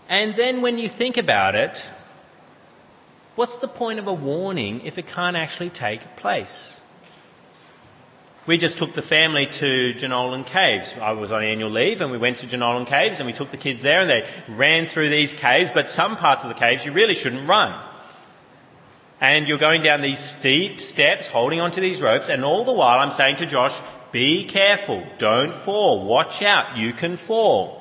And 0.07 0.35
then 0.35 0.61
when 0.61 0.77
you 0.77 0.87
think 0.87 1.17
about 1.17 1.55
it, 1.55 1.89
what's 3.35 3.57
the 3.57 3.67
point 3.67 3.99
of 3.99 4.07
a 4.07 4.13
warning 4.13 4.81
if 4.85 4.97
it 4.97 5.05
can't 5.05 5.35
actually 5.35 5.69
take 5.69 6.15
place? 6.15 6.79
We 8.45 8.57
just 8.57 8.77
took 8.77 8.93
the 8.93 9.01
family 9.01 9.45
to 9.45 9.93
Jenolan 9.93 10.45
Caves. 10.45 10.95
I 10.97 11.11
was 11.11 11.33
on 11.33 11.43
annual 11.43 11.69
leave 11.69 11.99
and 11.99 12.09
we 12.09 12.17
went 12.17 12.37
to 12.37 12.47
Jenolan 12.47 12.87
Caves 12.87 13.19
and 13.19 13.27
we 13.27 13.33
took 13.33 13.51
the 13.51 13.57
kids 13.57 13.81
there 13.81 13.99
and 13.99 14.09
they 14.09 14.25
ran 14.47 14.85
through 14.87 15.09
these 15.09 15.33
caves, 15.33 15.71
but 15.71 15.89
some 15.89 16.15
parts 16.15 16.43
of 16.43 16.49
the 16.49 16.55
caves 16.55 16.85
you 16.85 16.93
really 16.93 17.15
shouldn't 17.15 17.49
run. 17.49 17.77
And 19.19 19.47
you're 19.47 19.57
going 19.57 19.81
down 19.81 20.01
these 20.01 20.19
steep 20.19 20.79
steps, 20.79 21.27
holding 21.27 21.59
onto 21.59 21.81
these 21.81 22.01
ropes, 22.01 22.29
and 22.29 22.45
all 22.45 22.63
the 22.63 22.73
while 22.73 22.99
I'm 22.99 23.11
saying 23.11 23.37
to 23.37 23.45
Josh, 23.45 23.75
be 24.11 24.45
careful. 24.45 25.05
Don't 25.17 25.53
fall. 25.53 26.03
Watch 26.05 26.41
out. 26.41 26.77
You 26.77 26.93
can 26.93 27.17
fall. 27.17 27.77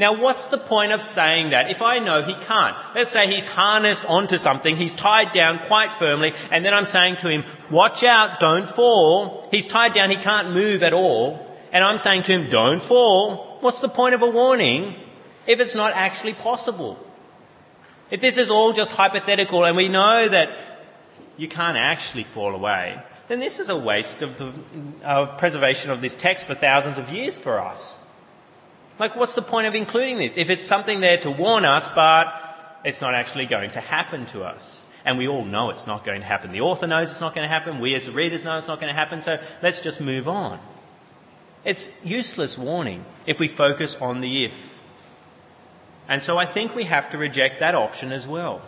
Now, 0.00 0.18
what's 0.18 0.46
the 0.46 0.56
point 0.56 0.92
of 0.92 1.02
saying 1.02 1.50
that 1.50 1.70
if 1.70 1.82
I 1.82 1.98
know 1.98 2.22
he 2.22 2.32
can't? 2.32 2.74
Let's 2.94 3.10
say 3.10 3.26
he's 3.26 3.44
harnessed 3.44 4.06
onto 4.06 4.38
something, 4.38 4.76
he's 4.76 4.94
tied 4.94 5.32
down 5.32 5.58
quite 5.58 5.92
firmly, 5.92 6.32
and 6.50 6.64
then 6.64 6.72
I'm 6.72 6.86
saying 6.86 7.16
to 7.16 7.28
him, 7.28 7.44
watch 7.70 8.02
out, 8.02 8.40
don't 8.40 8.66
fall. 8.66 9.46
He's 9.50 9.66
tied 9.66 9.92
down, 9.92 10.08
he 10.08 10.16
can't 10.16 10.52
move 10.52 10.82
at 10.82 10.94
all, 10.94 11.46
and 11.70 11.84
I'm 11.84 11.98
saying 11.98 12.22
to 12.24 12.32
him, 12.32 12.48
don't 12.48 12.80
fall. 12.80 13.58
What's 13.60 13.80
the 13.80 13.90
point 13.90 14.14
of 14.14 14.22
a 14.22 14.30
warning 14.30 14.94
if 15.46 15.60
it's 15.60 15.74
not 15.74 15.92
actually 15.94 16.32
possible? 16.32 16.98
If 18.10 18.20
this 18.20 18.36
is 18.36 18.50
all 18.50 18.72
just 18.72 18.92
hypothetical 18.92 19.64
and 19.64 19.76
we 19.76 19.88
know 19.88 20.28
that 20.28 20.50
you 21.36 21.48
can't 21.48 21.76
actually 21.76 22.24
fall 22.24 22.54
away, 22.54 23.00
then 23.28 23.38
this 23.38 23.60
is 23.60 23.68
a 23.68 23.76
waste 23.76 24.22
of 24.22 24.36
the 24.38 24.52
uh, 25.04 25.26
preservation 25.36 25.90
of 25.90 26.00
this 26.00 26.16
text 26.16 26.46
for 26.46 26.54
thousands 26.54 26.98
of 26.98 27.10
years 27.12 27.38
for 27.38 27.60
us. 27.60 27.98
Like, 28.98 29.16
what's 29.16 29.34
the 29.34 29.42
point 29.42 29.66
of 29.66 29.74
including 29.74 30.18
this? 30.18 30.36
If 30.36 30.50
it's 30.50 30.64
something 30.64 31.00
there 31.00 31.16
to 31.18 31.30
warn 31.30 31.64
us, 31.64 31.88
but 31.88 32.80
it's 32.84 33.00
not 33.00 33.14
actually 33.14 33.46
going 33.46 33.70
to 33.70 33.80
happen 33.80 34.26
to 34.26 34.42
us. 34.42 34.82
And 35.04 35.16
we 35.16 35.28
all 35.28 35.44
know 35.44 35.70
it's 35.70 35.86
not 35.86 36.04
going 36.04 36.20
to 36.20 36.26
happen. 36.26 36.52
The 36.52 36.60
author 36.60 36.86
knows 36.86 37.10
it's 37.10 37.20
not 37.20 37.34
going 37.34 37.44
to 37.44 37.48
happen. 37.48 37.78
We 37.80 37.94
as 37.94 38.10
readers 38.10 38.44
know 38.44 38.58
it's 38.58 38.68
not 38.68 38.80
going 38.80 38.92
to 38.92 38.98
happen. 38.98 39.22
So 39.22 39.40
let's 39.62 39.80
just 39.80 40.00
move 40.00 40.28
on. 40.28 40.58
It's 41.64 41.90
useless 42.04 42.58
warning 42.58 43.04
if 43.26 43.40
we 43.40 43.48
focus 43.48 43.96
on 44.00 44.20
the 44.20 44.44
if. 44.44 44.79
And 46.10 46.24
so 46.24 46.38
I 46.38 46.44
think 46.44 46.74
we 46.74 46.84
have 46.84 47.08
to 47.10 47.18
reject 47.18 47.60
that 47.60 47.76
option 47.76 48.10
as 48.10 48.26
well. 48.26 48.60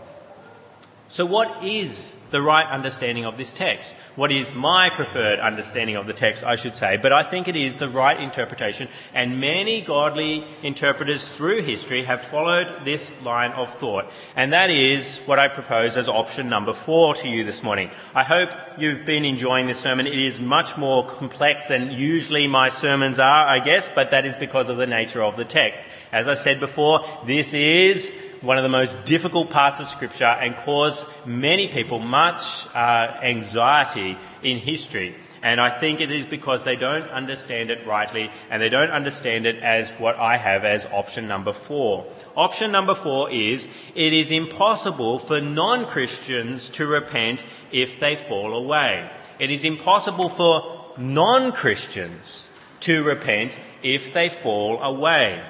So 1.09 1.27
what 1.27 1.65
is 1.65 2.17
the 2.33 2.43
right 2.43 2.67
understanding 2.67 3.25
of 3.25 3.37
this 3.37 3.53
text. 3.53 3.95
What 4.17 4.33
is 4.33 4.55
my 4.55 4.91
preferred 4.91 5.39
understanding 5.39 5.97
of 5.97 6.07
the 6.07 6.13
text, 6.13 6.43
I 6.43 6.57
should 6.57 6.75
say, 6.75 6.97
but 6.97 7.13
I 7.13 7.23
think 7.23 7.47
it 7.47 7.57
is 7.57 7.79
the 7.79 7.89
right 7.89 8.19
interpretation, 8.19 8.89
and 9.15 9.39
many 9.39 9.83
godly 9.83 10.45
interpreters 10.63 11.29
through 11.29 11.63
history 11.63 12.03
have 12.05 12.23
followed 12.23 12.85
this 12.85 13.13
line 13.23 13.53
of 13.53 13.73
thought, 13.75 14.11
and 14.35 14.53
that 14.55 14.71
is 14.71 15.19
what 15.27 15.39
I 15.39 15.49
propose 15.49 15.97
as 15.97 16.09
option 16.09 16.49
number 16.49 16.73
four 16.73 17.15
to 17.17 17.29
you 17.29 17.45
this 17.45 17.63
morning. 17.63 17.91
I 18.15 18.25
hope 18.25 18.51
you've 18.79 19.05
been 19.05 19.27
enjoying 19.27 19.67
this 19.67 19.79
sermon. 19.79 20.07
It 20.07 20.19
is 20.19 20.41
much 20.41 20.79
more 20.79 21.07
complex 21.07 21.67
than 21.67 21.93
usually 21.93 22.47
my 22.47 22.71
sermons 22.71 23.19
are, 23.19 23.47
I 23.47 23.61
guess, 23.61 23.91
but 23.95 24.11
that 24.11 24.25
is 24.25 24.37
because 24.37 24.71
of 24.71 24.79
the 24.79 24.87
nature 24.87 25.23
of 25.23 25.37
the 25.37 25.45
text. 25.45 25.85
As 26.11 26.29
I 26.29 26.35
said 26.35 26.61
before, 26.61 27.05
this 27.27 27.53
is 27.53 28.32
one 28.43 28.59
of 28.59 28.65
the 28.65 28.69
most 28.69 29.05
difficult 29.05 29.51
parts 29.51 29.79
of 29.81 29.87
Scripture 29.87 30.25
and 30.25 30.57
cause 30.57 31.07
many 31.25 31.69
people 31.69 32.01
much 32.01 32.67
uh, 32.75 33.19
anxiety 33.23 34.19
in 34.43 34.59
history. 34.59 35.15
And 35.45 35.61
I 35.61 35.71
think 35.71 36.01
it 36.01 36.11
is 36.11 36.27
because 36.27 36.63
they 36.63 36.77
don't 36.77 37.09
understand 37.09 37.71
it 37.71 37.85
rightly 37.87 38.31
and 38.51 38.61
they 38.61 38.69
don't 38.69 38.91
understand 38.91 39.47
it 39.47 39.57
as 39.57 39.91
what 39.93 40.17
I 40.17 40.37
have 40.37 40.65
as 40.65 40.87
option 40.87 41.27
number 41.27 41.53
four. 41.53 42.07
Option 42.37 42.71
number 42.71 42.95
four 42.95 43.31
is 43.31 43.69
it 43.95 44.13
is 44.13 44.31
impossible 44.31 45.19
for 45.19 45.41
non 45.41 45.87
Christians 45.87 46.69
to 46.71 46.87
repent 46.87 47.45
if 47.73 47.99
they 47.99 48.15
fall 48.15 48.55
away. 48.55 49.11
It 49.41 49.51
is 49.51 49.65
impossible 49.65 50.29
for 50.29 50.95
non 50.97 51.51
Christians 51.51 52.49
to 52.81 53.03
repent 53.03 53.59
if 53.83 54.13
they 54.13 54.29
fall 54.29 54.81
away. 54.81 55.43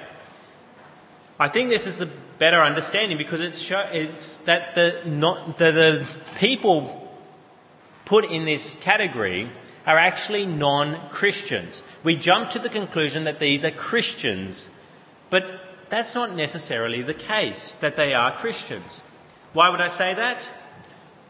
I 1.39 1.49
think 1.49 1.69
this 1.69 1.85
is 1.85 1.97
the 1.97 2.09
better 2.39 2.61
understanding 2.61 3.17
because 3.17 3.41
it's, 3.41 3.59
show, 3.59 3.87
it's 3.91 4.37
that 4.39 4.75
the, 4.75 5.01
not, 5.05 5.57
the, 5.57 5.71
the 5.71 6.07
people 6.37 7.11
put 8.05 8.25
in 8.25 8.45
this 8.45 8.75
category 8.81 9.49
are 9.85 9.97
actually 9.97 10.45
non 10.45 11.09
Christians. 11.09 11.83
We 12.03 12.15
jump 12.15 12.49
to 12.51 12.59
the 12.59 12.69
conclusion 12.69 13.25
that 13.25 13.39
these 13.39 13.65
are 13.65 13.71
Christians, 13.71 14.69
but 15.29 15.61
that's 15.89 16.15
not 16.15 16.35
necessarily 16.35 17.01
the 17.01 17.13
case, 17.13 17.75
that 17.75 17.95
they 17.95 18.13
are 18.13 18.31
Christians. 18.31 19.01
Why 19.53 19.69
would 19.69 19.81
I 19.81 19.89
say 19.89 20.13
that? 20.13 20.49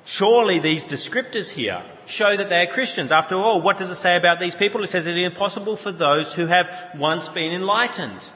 Surely 0.06 0.60
these 0.60 0.86
descriptors 0.86 1.52
here 1.52 1.84
show 2.06 2.36
that 2.36 2.50
they 2.50 2.64
are 2.64 2.72
Christians. 2.72 3.12
After 3.12 3.36
all, 3.36 3.62
what 3.62 3.78
does 3.78 3.90
it 3.90 3.96
say 3.96 4.16
about 4.16 4.40
these 4.40 4.56
people? 4.56 4.84
It 4.84 4.88
says 4.88 5.08
it 5.08 5.18
is 5.18 5.26
impossible 5.26 5.78
for 5.78 5.92
those 5.92 6.36
who 6.36 6.48
have 6.48 6.70
once 6.96 7.30
been 7.30 7.54
enlightened, 7.54 8.30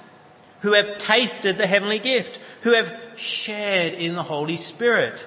who 0.67 0.74
have 0.74 0.97
tasted 0.97 1.57
the 1.57 1.65
heavenly 1.65 1.97
gift, 1.97 2.41
who 2.63 2.74
have 2.74 2.93
shared 3.15 3.93
in 3.93 4.15
the 4.15 4.24
Holy 4.24 4.57
Spirit, 4.57 5.25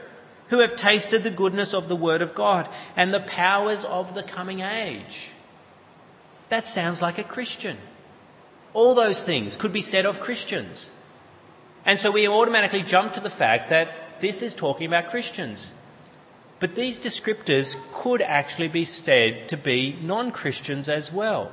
who 0.49 0.59
have 0.59 0.77
tasted 0.77 1.23
the 1.23 1.31
goodness 1.31 1.73
of 1.73 1.89
the 1.89 1.97
Word 1.97 2.21
of 2.21 2.35
God 2.35 2.69
and 2.95 3.15
the 3.15 3.21
powers 3.21 3.87
of 3.87 4.15
the 4.15 4.23
coming 4.23 4.61
age. 4.61 5.31
That 6.51 6.67
sounds 6.67 7.01
like 7.01 7.17
a 7.17 7.25
Christian. 7.25 7.79
All 8.75 8.95
those 8.95 9.25
things 9.25 9.57
could 9.57 9.73
be 9.73 9.81
said 9.81 10.05
of 10.05 10.21
Christians. 10.21 10.91
And 11.87 11.99
so 11.99 12.11
we 12.11 12.29
automatically 12.29 12.83
jump 12.83 13.15
to 13.15 13.21
the 13.21 13.31
fact 13.31 13.71
that 13.71 14.21
this 14.21 14.43
is 14.43 14.53
talking 14.53 14.89
about 14.89 15.09
Christians. 15.09 15.73
But 16.59 16.75
these 16.75 16.99
descriptors 16.99 17.79
could 17.95 18.21
actually 18.21 18.69
be 18.69 18.85
said 18.85 19.49
to 19.49 19.57
be 19.57 19.97
non 20.03 20.33
Christians 20.33 20.87
as 20.87 21.11
well. 21.11 21.51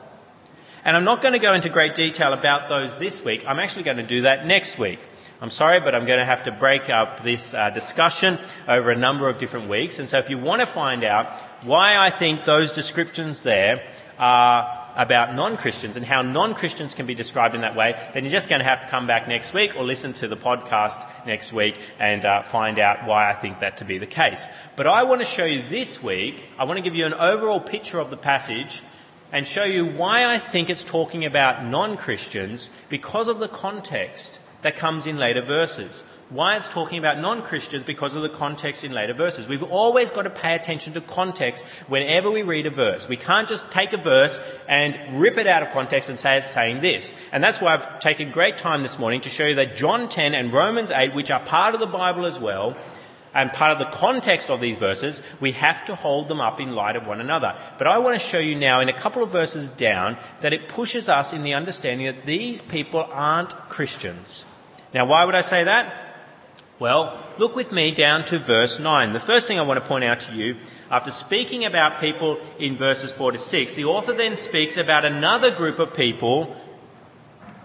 And 0.87 0.95
I'm 0.95 1.03
not 1.03 1.21
going 1.21 1.33
to 1.33 1.39
go 1.39 1.51
into 1.51 1.67
great 1.67 1.95
detail 1.95 2.31
about 2.31 2.69
those 2.69 2.97
this 2.97 3.21
week. 3.21 3.43
I'm 3.45 3.59
actually 3.59 3.83
going 3.83 3.97
to 3.97 4.03
do 4.03 4.21
that 4.21 4.45
next 4.45 4.79
week. 4.79 4.99
I'm 5.41 5.49
sorry, 5.49 5.81
but 5.81 5.93
I'm 5.93 6.05
going 6.05 6.19
to 6.19 6.23
have 6.23 6.43
to 6.43 6.51
break 6.53 6.89
up 6.89 7.23
this 7.23 7.53
uh, 7.53 7.71
discussion 7.71 8.39
over 8.69 8.89
a 8.91 8.95
number 8.95 9.27
of 9.27 9.37
different 9.37 9.67
weeks. 9.67 9.99
And 9.99 10.07
so 10.07 10.17
if 10.17 10.29
you 10.29 10.37
want 10.37 10.61
to 10.61 10.65
find 10.65 11.03
out 11.03 11.27
why 11.65 11.97
I 11.97 12.09
think 12.09 12.45
those 12.45 12.71
descriptions 12.71 13.43
there 13.43 13.83
are 14.17 14.87
about 14.95 15.35
non-Christians 15.35 15.97
and 15.97 16.05
how 16.05 16.21
non-Christians 16.21 16.95
can 16.95 17.05
be 17.05 17.15
described 17.15 17.53
in 17.53 17.61
that 17.61 17.75
way, 17.75 18.01
then 18.13 18.23
you're 18.23 18.31
just 18.31 18.47
going 18.47 18.61
to 18.61 18.65
have 18.65 18.79
to 18.83 18.87
come 18.87 19.07
back 19.07 19.27
next 19.27 19.53
week 19.53 19.75
or 19.75 19.83
listen 19.83 20.13
to 20.13 20.29
the 20.29 20.37
podcast 20.37 21.05
next 21.25 21.51
week 21.51 21.77
and 21.99 22.23
uh, 22.23 22.43
find 22.43 22.79
out 22.79 23.05
why 23.05 23.29
I 23.29 23.33
think 23.33 23.59
that 23.59 23.79
to 23.79 23.83
be 23.83 23.97
the 23.97 24.07
case. 24.07 24.47
But 24.77 24.87
I 24.87 25.03
want 25.03 25.19
to 25.19 25.25
show 25.25 25.43
you 25.43 25.63
this 25.63 26.01
week, 26.01 26.47
I 26.57 26.63
want 26.63 26.77
to 26.77 26.81
give 26.81 26.95
you 26.95 27.05
an 27.05 27.13
overall 27.13 27.59
picture 27.59 27.99
of 27.99 28.09
the 28.09 28.15
passage 28.15 28.81
and 29.31 29.45
show 29.45 29.63
you 29.63 29.85
why 29.85 30.25
I 30.25 30.37
think 30.37 30.69
it's 30.69 30.83
talking 30.83 31.25
about 31.25 31.65
non-Christians 31.65 32.69
because 32.89 33.27
of 33.27 33.39
the 33.39 33.47
context 33.47 34.39
that 34.61 34.75
comes 34.75 35.05
in 35.05 35.17
later 35.17 35.41
verses 35.41 36.03
why 36.29 36.57
it's 36.57 36.67
talking 36.67 36.97
about 36.97 37.19
non 37.19 37.41
Christians 37.41 37.83
because 37.83 38.15
of 38.15 38.21
the 38.21 38.29
context 38.29 38.83
in 38.83 38.91
later 38.91 39.13
verses. 39.13 39.47
We've 39.47 39.63
always 39.63 40.11
got 40.11 40.23
to 40.23 40.29
pay 40.29 40.55
attention 40.55 40.93
to 40.93 41.01
context 41.01 41.63
whenever 41.87 42.29
we 42.29 42.41
read 42.41 42.65
a 42.65 42.69
verse. 42.69 43.07
We 43.07 43.15
can't 43.15 43.47
just 43.47 43.71
take 43.71 43.93
a 43.93 43.97
verse 43.97 44.39
and 44.67 45.19
rip 45.19 45.37
it 45.37 45.47
out 45.47 45.63
of 45.63 45.71
context 45.71 46.09
and 46.09 46.19
say 46.19 46.37
it's 46.37 46.47
saying 46.47 46.81
this. 46.81 47.13
And 47.31 47.43
that's 47.43 47.61
why 47.61 47.73
I've 47.73 47.99
taken 47.99 48.31
great 48.31 48.57
time 48.57 48.81
this 48.81 48.99
morning 48.99 49.21
to 49.21 49.29
show 49.29 49.45
you 49.45 49.55
that 49.55 49.77
John 49.77 50.09
10 50.09 50.35
and 50.35 50.51
Romans 50.51 50.91
8, 50.91 51.13
which 51.13 51.31
are 51.31 51.39
part 51.39 51.73
of 51.73 51.79
the 51.79 51.87
Bible 51.87 52.25
as 52.25 52.39
well, 52.39 52.75
and 53.33 53.53
part 53.53 53.71
of 53.71 53.79
the 53.79 53.97
context 53.97 54.49
of 54.49 54.61
these 54.61 54.77
verses, 54.77 55.21
we 55.39 55.51
have 55.53 55.85
to 55.85 55.95
hold 55.95 56.27
them 56.27 56.41
up 56.41 56.59
in 56.59 56.75
light 56.75 56.95
of 56.95 57.05
one 57.05 57.21
another. 57.21 57.55
But 57.77 57.87
I 57.87 57.97
want 57.99 58.19
to 58.19 58.27
show 58.27 58.39
you 58.39 58.55
now, 58.55 58.79
in 58.79 58.89
a 58.89 58.93
couple 58.93 59.23
of 59.23 59.29
verses 59.29 59.69
down, 59.69 60.17
that 60.41 60.53
it 60.53 60.69
pushes 60.69 61.07
us 61.09 61.33
in 61.33 61.43
the 61.43 61.53
understanding 61.53 62.07
that 62.07 62.25
these 62.25 62.61
people 62.61 63.07
aren't 63.11 63.53
Christians. 63.69 64.45
Now, 64.93 65.05
why 65.05 65.25
would 65.25 65.35
I 65.35 65.41
say 65.41 65.63
that? 65.65 65.93
Well, 66.79 67.23
look 67.37 67.55
with 67.55 67.71
me 67.71 67.91
down 67.91 68.23
to 68.25 68.39
verse 68.39 68.79
9. 68.79 69.11
The 69.11 69.19
first 69.19 69.47
thing 69.47 69.59
I 69.59 69.63
want 69.63 69.79
to 69.79 69.85
point 69.85 70.03
out 70.03 70.19
to 70.21 70.35
you, 70.35 70.57
after 70.91 71.11
speaking 71.11 71.65
about 71.65 71.99
people 71.99 72.39
in 72.59 72.75
verses 72.75 73.11
4 73.11 73.33
to 73.33 73.39
6, 73.39 73.73
the 73.73 73.85
author 73.85 74.13
then 74.13 74.35
speaks 74.35 74.77
about 74.77 75.03
another 75.03 75.53
group 75.53 75.79
of 75.79 75.93
people 75.93 76.55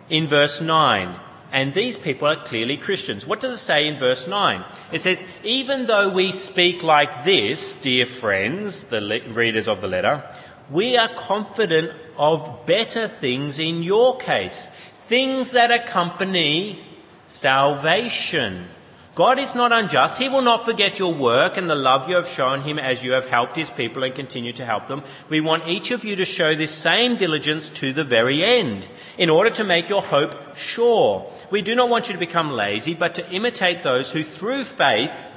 in 0.09 0.27
verse 0.27 0.61
9. 0.61 1.15
And 1.53 1.75
these 1.75 1.99
people 1.99 2.27
are 2.27 2.43
clearly 2.45 2.79
Christians. 2.79 3.27
What 3.27 3.41
does 3.41 3.53
it 3.53 3.63
say 3.63 3.87
in 3.87 3.97
verse 3.97 4.27
9? 4.27 4.65
It 4.91 5.03
says, 5.03 5.23
Even 5.45 5.85
though 5.85 6.09
we 6.09 6.33
speak 6.33 6.83
like 6.83 7.25
this, 7.25 7.75
dear 7.75 8.07
friends, 8.07 8.85
the 8.87 9.03
le- 9.03 9.29
readers 9.29 9.69
of 9.69 9.83
the 9.83 9.87
letter, 9.87 10.25
we 10.71 10.97
are 10.97 11.09
confident 11.09 11.93
of 12.17 12.65
better 12.65 13.07
things 13.07 13.59
in 13.59 13.83
your 13.83 14.17
case, 14.17 14.69
things 14.95 15.53
that 15.53 15.71
accompany 15.71 16.83
salvation. 17.27 18.69
God 19.15 19.39
is 19.39 19.55
not 19.55 19.73
unjust. 19.73 20.17
He 20.17 20.31
will 20.31 20.41
not 20.41 20.65
forget 20.65 20.99
your 20.99 21.13
work 21.13 21.59
and 21.59 21.69
the 21.69 21.75
love 21.75 22.09
you 22.09 22.17
have 22.17 22.27
shown 22.27 22.63
him 22.63 22.79
as 22.79 23.05
you 23.05 23.13
have 23.13 23.27
helped 23.27 23.57
his 23.57 23.69
people 23.69 24.03
and 24.05 24.15
continue 24.15 24.55
to 24.55 24.65
help 24.65 24.87
them. 24.87 25.03
We 25.29 25.43
want 25.43 25.69
each 25.69 25.91
of 25.91 26.03
you 26.03 26.17
to 26.17 26.25
show 26.25 26.55
this 26.55 26.75
same 26.75 27.17
diligence 27.17 27.69
to 27.71 27.93
the 27.93 28.05
very 28.05 28.43
end 28.43 28.89
in 29.19 29.29
order 29.29 29.51
to 29.51 29.65
make 29.65 29.91
your 29.91 30.01
hope 30.01 30.57
sure. 30.57 31.31
We 31.51 31.61
do 31.61 31.75
not 31.75 31.91
want 31.91 32.09
you 32.09 32.15
to 32.15 32.19
become 32.19 32.53
lazy, 32.53 32.95
but 32.95 33.15
to 33.17 33.31
imitate 33.31 33.83
those 33.83 34.13
who 34.13 34.23
through 34.23 34.65
faith 34.65 35.35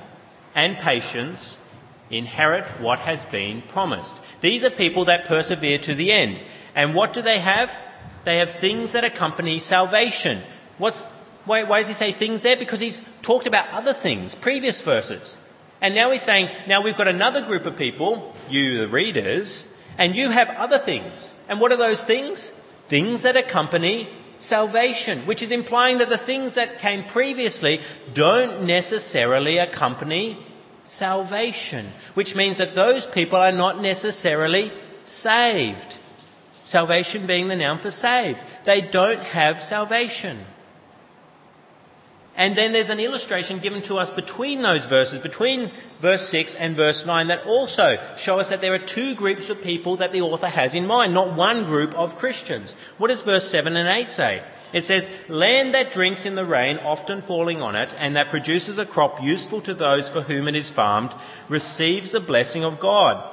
and 0.56 0.78
patience 0.78 1.58
inherit 2.10 2.70
what 2.80 3.00
has 3.00 3.26
been 3.26 3.62
promised. 3.64 4.22
These 4.40 4.64
are 4.64 4.70
people 4.70 5.04
that 5.06 5.26
persevere 5.26 5.80
to 5.80 5.94
the 5.94 6.14
end. 6.14 6.42
And 6.76 6.96
what 6.96 7.12
do 7.12 7.22
they 7.22 7.40
have? 7.40 7.78
They 8.24 8.38
have 8.38 8.52
things 8.52 8.94
that 8.94 9.04
accompany 9.04 9.60
salvation. 9.60 10.44
What's 10.78 11.06
why, 11.45 11.63
why 11.63 11.79
does 11.79 11.88
he 11.88 11.93
say 11.93 12.12
things 12.12 12.41
there? 12.41 12.55
Because 12.55 12.79
he's 12.79 13.08
talked 13.21 13.47
about 13.47 13.69
other 13.69 13.93
things, 13.93 14.36
previous 14.36 14.81
verses. 14.81 15.38
And 15.81 15.93
now 15.93 16.12
he's 16.12 16.21
saying, 16.21 16.49
now 16.67 16.81
we've 16.81 16.97
got 16.97 17.08
another 17.08 17.41
group 17.41 17.65
of 17.65 17.77
people, 17.77 18.34
you 18.49 18.79
the 18.79 18.88
readers, 18.88 19.67
and 19.97 20.15
you 20.15 20.31
have 20.31 20.49
other 20.51 20.77
things. 20.77 21.34
And 21.47 21.60
what 21.60 21.71
are 21.71 21.77
those 21.77 22.03
things? 22.03 22.49
Things 22.88 23.23
that 23.23 23.36
accompany 23.36 24.10
salvation, 24.39 25.19
which 25.25 25.41
is 25.43 25.51
implying 25.51 25.99
that 25.99 26.10
the 26.10 26.17
things 26.17 26.55
that 26.55 26.79
came 26.79 27.03
previously 27.03 27.79
don't 28.13 28.63
necessarily 28.63 29.58
accompany 29.58 30.38
salvation, 30.84 31.91
which 32.13 32.36
means 32.36 32.58
that 32.58 32.75
those 32.75 33.05
people 33.05 33.39
are 33.39 33.51
not 33.51 33.81
necessarily 33.81 34.71
saved. 35.03 35.97
Salvation 36.63 37.27
being 37.27 37.47
the 37.47 37.55
noun 37.55 37.77
for 37.77 37.91
saved. 37.91 38.39
They 38.65 38.81
don't 38.81 39.21
have 39.21 39.62
salvation. 39.62 40.45
And 42.38 42.56
then 42.56 42.74
there's 42.74 42.89
an 42.89 43.00
illustration 43.00 43.60
given 43.60 43.82
to 43.84 43.98
us 43.98 44.12
between 44.12 44.62
those 44.62 44.86
verses, 44.86 45.19
between 45.19 45.71
verse 46.00 46.28
6 46.28 46.56
and 46.56 46.76
verse 46.76 47.06
9, 47.06 47.28
that 47.28 47.45
also 47.45 47.98
show 48.17 48.39
us 48.39 48.50
that 48.50 48.60
there 48.60 48.74
are 48.74 48.80
two 48.80 49.15
groups 49.15 49.50
of 49.50 49.63
people 49.63 49.95
that 49.98 50.12
the 50.12 50.21
author 50.21 50.50
has 50.50 50.76
in 50.76 50.86
mind, 50.86 51.13
not 51.13 51.34
one 51.34 51.63
group 51.63 51.93
of 51.95 52.17
Christians. 52.17 52.74
What 52.98 53.08
does 53.08 53.21
verse 53.21 53.50
7 53.50 53.78
and 53.78 53.88
8 53.88 54.10
say? 54.10 54.43
It 54.74 54.84
says, 54.84 55.10
Land 55.30 55.74
that 55.76 55.93
drinks 55.93 56.26
in 56.26 56.36
the 56.36 56.43
rain, 56.43 56.78
often 56.80 57.21
falling 57.21 57.62
on 57.62 57.78
it, 57.78 57.95
and 57.98 58.17
that 58.17 58.30
produces 58.30 58.78
a 58.78 58.86
crop 58.86 59.24
useful 59.24 59.62
to 59.62 59.74
those 59.74 60.10
for 60.10 60.21
whom 60.21 60.50
it 60.50 60.56
is 60.56 60.69
farmed, 60.69 61.13
receives 61.48 62.12
the 62.12 62.19
blessing 62.19 62.65
of 62.65 62.82
God. 62.82 63.24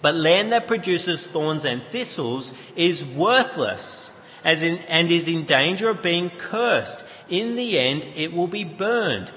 But 0.00 0.14
land 0.14 0.52
that 0.52 0.68
produces 0.68 1.26
thorns 1.26 1.64
and 1.64 1.82
thistles 1.82 2.52
is 2.76 3.04
worthless 3.04 4.12
in, 4.44 4.78
and 4.88 5.10
is 5.10 5.26
in 5.28 5.44
danger 5.44 5.88
of 5.88 6.02
being 6.02 6.30
cursed 6.30 7.01
in 7.28 7.56
the 7.56 7.78
end 7.78 8.06
it 8.14 8.32
will 8.32 8.46
be 8.46 8.64
burned. 8.64 9.32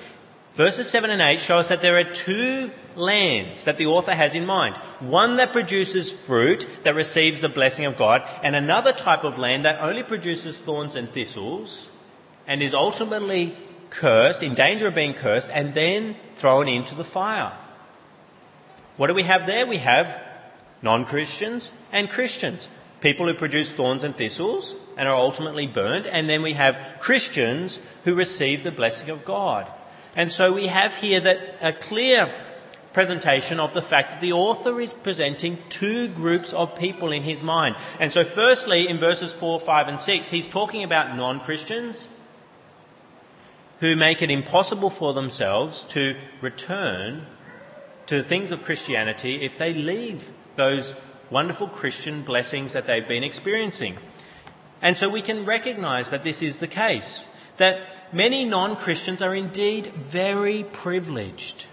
Verses 0.54 0.90
7 0.90 1.10
and 1.10 1.22
8 1.22 1.40
show 1.40 1.58
us 1.58 1.68
that 1.68 1.82
there 1.82 1.98
are 1.98 2.04
two 2.04 2.72
lands 2.96 3.66
that 3.66 3.78
the 3.78 3.88
author 3.88 4.14
has 4.14 4.34
in 4.34 4.46
mind. 4.46 4.78
One 5.00 5.36
that 5.36 5.52
produces 5.52 6.14
fruit 6.14 6.68
that 6.84 6.96
receives 6.96 7.42
the 7.42 7.50
blessing 7.50 7.86
of 7.86 7.98
God, 7.98 8.28
and 8.42 8.56
another 8.56 8.94
type 8.94 9.26
of 9.26 9.38
land 9.38 9.66
that 9.66 9.82
only 9.82 10.04
produces 10.04 10.58
thorns 10.58 10.96
and 10.96 11.10
thistles 11.10 11.90
and 12.48 12.62
is 12.62 12.74
ultimately 12.74 13.56
cursed, 13.90 14.44
in 14.44 14.54
danger 14.54 14.88
of 14.88 14.96
being 14.96 15.14
cursed, 15.14 15.50
and 15.54 15.74
then 15.74 16.16
thrown 16.36 16.68
into 16.68 16.96
the 16.96 17.04
fire. 17.04 17.52
What 18.98 19.08
do 19.08 19.14
we 19.14 19.24
have 19.24 19.46
there? 19.48 19.66
We 19.66 19.78
have 19.78 20.22
non 20.82 21.06
Christians 21.06 21.74
and 21.92 22.10
Christians 22.10 22.70
people 23.02 23.28
who 23.28 23.34
produce 23.34 23.72
thorns 23.72 24.04
and 24.04 24.16
thistles 24.16 24.76
and 24.98 25.08
are 25.08 25.16
ultimately 25.16 25.68
burnt. 25.68 26.08
and 26.08 26.30
then 26.30 26.42
we 26.42 26.54
have 26.54 26.98
Christians 27.00 27.80
who 28.04 28.16
receive 28.16 28.64
the 28.64 28.72
blessing 28.72 29.10
of 29.10 29.26
God. 29.26 29.68
And 30.16 30.32
so 30.32 30.54
we 30.54 30.68
have 30.68 30.96
here 30.96 31.20
that 31.20 31.40
a 31.62 31.74
clear 31.74 32.32
presentation 32.94 33.60
of 33.60 33.74
the 33.74 33.82
fact 33.82 34.12
that 34.12 34.22
the 34.22 34.32
author 34.32 34.80
is 34.80 34.94
presenting 34.94 35.58
two 35.68 36.08
groups 36.08 36.54
of 36.54 36.80
people 36.80 37.12
in 37.12 37.24
his 37.24 37.44
mind. 37.44 37.76
And 38.00 38.10
so 38.10 38.24
firstly, 38.24 38.88
in 38.88 38.98
verses 38.98 39.34
4, 39.34 39.60
5 39.60 39.88
and 39.90 40.00
6, 40.00 40.30
he's 40.30 40.48
talking 40.48 40.82
about 40.82 41.18
non-Christians 41.18 42.10
who 43.82 43.98
make 43.98 44.22
it 44.22 44.32
impossible 44.32 44.90
for 44.90 45.14
themselves 45.14 45.84
to 45.84 46.16
return 46.40 47.26
to 48.06 48.16
the 48.16 48.24
things 48.24 48.54
of 48.54 48.64
Christianity 48.64 49.42
if 49.42 49.58
they 49.58 49.74
leave 49.74 50.32
those 50.56 50.96
wonderful 51.30 51.68
Christian 51.68 52.22
blessings 52.22 52.72
that 52.72 52.88
they've 52.88 53.06
been 53.06 53.26
experiencing. 53.26 53.98
And 54.82 54.98
so 54.98 55.10
we 55.10 55.22
can 55.22 55.46
recognize 55.46 56.10
that 56.10 56.24
this 56.24 56.42
is 56.42 56.60
the 56.60 56.68
case, 56.68 57.28
that 57.58 58.14
many 58.14 58.46
non 58.46 58.76
Christians 58.76 59.22
are 59.22 59.34
indeed 59.34 59.88
very 59.88 60.64
privileged. 60.64 61.66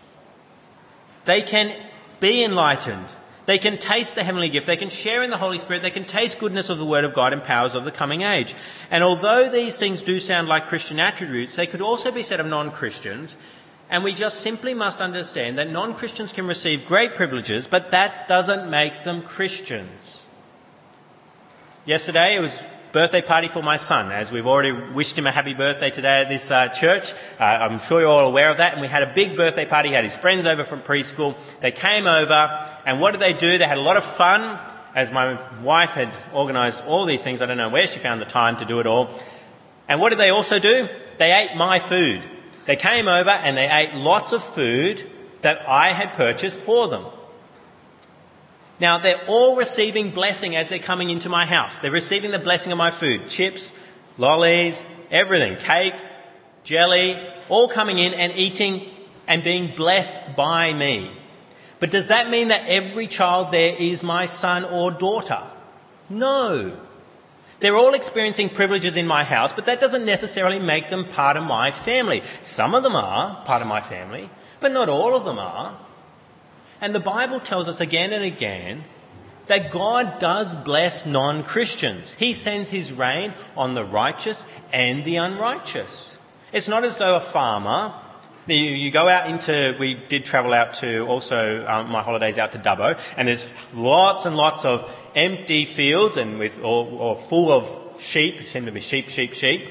They 1.25 1.43
can 1.43 1.75
be 2.21 2.45
enlightened. 2.45 3.07
They 3.45 3.59
can 3.59 3.77
taste 3.77 4.15
the 4.15 4.23
heavenly 4.23 4.49
gift. 4.49 4.69
They 4.69 4.77
can 4.77 4.88
share 4.88 5.23
in 5.23 5.31
the 5.31 5.37
Holy 5.37 5.59
Spirit. 5.59 5.83
They 5.83 5.91
can 5.91 6.05
taste 6.05 6.38
goodness 6.38 6.71
of 6.71 6.79
the 6.79 6.85
Word 6.85 7.05
of 7.05 7.12
God 7.12 7.33
and 7.33 7.43
powers 7.43 7.75
of 7.75 7.85
the 7.85 7.91
coming 7.91 8.23
age. 8.23 8.55
And 8.91 9.03
although 9.03 9.51
these 9.51 9.79
things 9.79 10.01
do 10.01 10.21
sound 10.21 10.49
like 10.49 10.69
Christian 10.69 11.01
attributes, 11.01 11.57
they 11.57 11.67
could 11.67 11.83
also 11.83 12.12
be 12.12 12.23
said 12.23 12.38
of 12.38 12.47
non 12.47 12.71
Christians. 12.71 13.37
And 13.91 14.05
we 14.05 14.15
just 14.15 14.41
simply 14.41 14.73
must 14.73 15.01
understand 15.01 15.59
that 15.59 15.71
non 15.71 15.95
Christians 15.95 16.33
can 16.33 16.47
receive 16.47 16.87
great 16.87 17.15
privileges, 17.15 17.67
but 17.67 17.91
that 17.91 18.29
doesn't 18.29 18.71
make 18.71 19.05
them 19.05 19.23
Christians. 19.23 20.25
Yesterday 21.85 22.37
it 22.37 22.41
was 22.41 22.65
birthday 22.92 23.22
party 23.22 23.48
for 23.48 23.62
my 23.62 23.78
son, 23.78 24.12
as 24.12 24.31
we've 24.31 24.46
already 24.46 24.72
wished 24.72 25.16
him 25.16 25.26
a 25.26 25.33
happy 25.33 25.55
birthday 25.55 25.90
today 25.90 26.20
at 26.20 26.28
this 26.28 26.50
uh, 26.50 26.68
church. 26.68 27.14
Uh, 27.40 27.44
I'm 27.44 27.81
sure 27.81 28.00
you're 28.00 28.11
all 28.11 28.28
aware 28.28 28.50
of 28.50 28.59
that. 28.59 28.72
And 28.72 28.83
we 28.83 28.87
had 28.87 29.02
a 29.02 29.12
big 29.12 29.37
birthday 29.37 29.64
party. 29.64 29.88
He 29.88 29.94
had 29.94 30.05
his 30.05 30.16
friends 30.16 30.46
over 30.46 30.62
from 30.62 30.83
preschool. 30.83 31.37
They 31.61 31.72
came 31.72 32.07
over, 32.07 32.68
and 32.85 33.00
what 33.00 33.12
did 33.12 33.20
they 33.20 33.33
do? 33.33 33.57
They 33.57 33.64
had 33.64 33.78
a 33.78 33.83
lot 33.83 33.96
of 33.96 34.05
fun, 34.05 34.59
as 34.94 35.11
my 35.11 35.38
wife 35.62 35.92
had 35.92 36.11
organised 36.35 36.85
all 36.87 37.07
these 37.07 37.22
things. 37.22 37.40
I 37.40 37.46
don't 37.46 37.57
know 37.57 37.70
where 37.70 37.87
she 37.87 37.98
found 37.98 38.20
the 38.20 38.26
time 38.26 38.59
to 38.59 38.64
do 38.66 38.78
it 38.78 38.87
all. 38.87 39.11
And 39.88 40.00
what 40.00 40.11
did 40.11 40.18
they 40.18 40.31
also 40.31 40.59
do? 40.59 40.88
They 41.16 41.33
ate 41.33 41.57
my 41.57 41.78
food. 41.78 42.22
They 42.66 42.76
came 42.76 43.09
over 43.09 43.31
and 43.31 43.57
they 43.57 43.68
ate 43.68 43.94
lots 43.94 44.33
of 44.33 44.42
food 44.42 45.11
that 45.40 45.68
I 45.68 45.92
had 45.92 46.12
purchased 46.12 46.61
for 46.61 46.88
them. 46.88 47.07
Now, 48.83 48.99
they're 48.99 49.21
all 49.29 49.55
receiving 49.55 50.11
blessing 50.11 50.57
as 50.57 50.68
they're 50.68 50.81
coming 50.81 51.11
into 51.11 51.29
my 51.29 51.47
house. 51.47 51.79
They're 51.79 51.92
receiving 51.92 52.33
the 52.33 52.40
blessing 52.40 52.73
of 52.73 52.79
my 52.79 52.90
food 52.90 53.29
chips, 53.29 53.73
lollies, 54.18 54.85
everything, 55.09 55.57
cake, 55.57 55.95
jelly, 56.64 57.16
all 57.49 57.68
coming 57.68 58.01
in 58.01 58.12
and 58.12 58.33
eating 58.35 58.90
and 59.29 59.45
being 59.45 59.68
blessed 59.77 60.35
by 60.35 60.73
me. 60.73 61.12
But 61.79 61.92
does 61.92 62.09
that 62.09 62.29
mean 62.29 62.49
that 62.49 62.64
every 62.66 63.07
child 63.07 63.53
there 63.53 63.77
is 63.79 64.03
my 64.03 64.27
son 64.27 64.64
or 64.64 64.90
daughter? 64.90 65.45
No. 66.11 66.77
They're 67.61 67.77
all 67.77 67.95
experiencing 67.95 68.49
privileges 68.49 68.97
in 68.97 69.07
my 69.07 69.23
house, 69.23 69.53
but 69.53 69.66
that 69.66 69.81
doesn't 69.81 70.05
necessarily 70.05 70.59
make 70.59 70.90
them 70.90 71.05
part 71.05 71.37
of 71.37 71.45
my 71.45 71.71
family. 71.71 72.21
Some 72.42 72.75
of 72.75 72.83
them 72.83 72.97
are 72.97 73.45
part 73.45 73.62
of 73.62 73.68
my 73.68 73.81
family, 73.81 74.29
but 74.59 74.73
not 74.73 74.88
all 74.88 75.14
of 75.14 75.25
them 75.25 75.38
are. 75.38 75.79
And 76.83 76.92
the 76.92 77.01
Bible 77.01 77.38
tells 77.38 77.68
us 77.68 77.81
again 77.81 78.12
and 78.12 78.25
again 78.25 78.83
that 79.47 79.71
God 79.71 80.18
does 80.18 80.57
bless 80.57 81.07
non 81.07 81.45
Christians. 81.45 82.14
He 82.14 82.33
sends 82.33 82.71
his 82.71 82.92
rain 82.92 83.35
on 83.57 83.75
the 83.75 83.85
righteous 83.85 84.45
and 84.73 85.05
the 85.05 85.16
unrighteous. 85.16 86.18
It's 86.53 86.68
not 86.68 86.83
as 86.83 86.97
though 86.97 87.16
a 87.16 87.21
farmer, 87.21 87.95
you, 88.49 88.90
go 88.90 89.09
out 89.09 89.31
into, 89.31 89.77
we 89.79 89.95
did 89.95 90.25
travel 90.25 90.53
out 90.53 90.75
to 90.75 91.07
also 91.07 91.64
um, 91.68 91.88
my 91.88 92.03
holidays 92.03 92.37
out 92.37 92.51
to 92.53 92.59
Dubbo, 92.59 93.01
and 93.16 93.29
there's 93.29 93.47
lots 93.73 94.27
and 94.27 94.37
lots 94.37 94.64
of 94.64 94.92
empty 95.14 95.64
fields 95.64 96.16
and 96.16 96.40
with, 96.40 96.59
or, 96.59 96.85
or 96.87 97.16
full 97.16 97.53
of 97.53 98.01
sheep, 98.01 98.40
it 98.40 98.49
seem 98.49 98.66
to 98.66 98.73
be 98.73 98.81
sheep, 98.81 99.09
sheep, 99.09 99.35
sheep. 99.35 99.71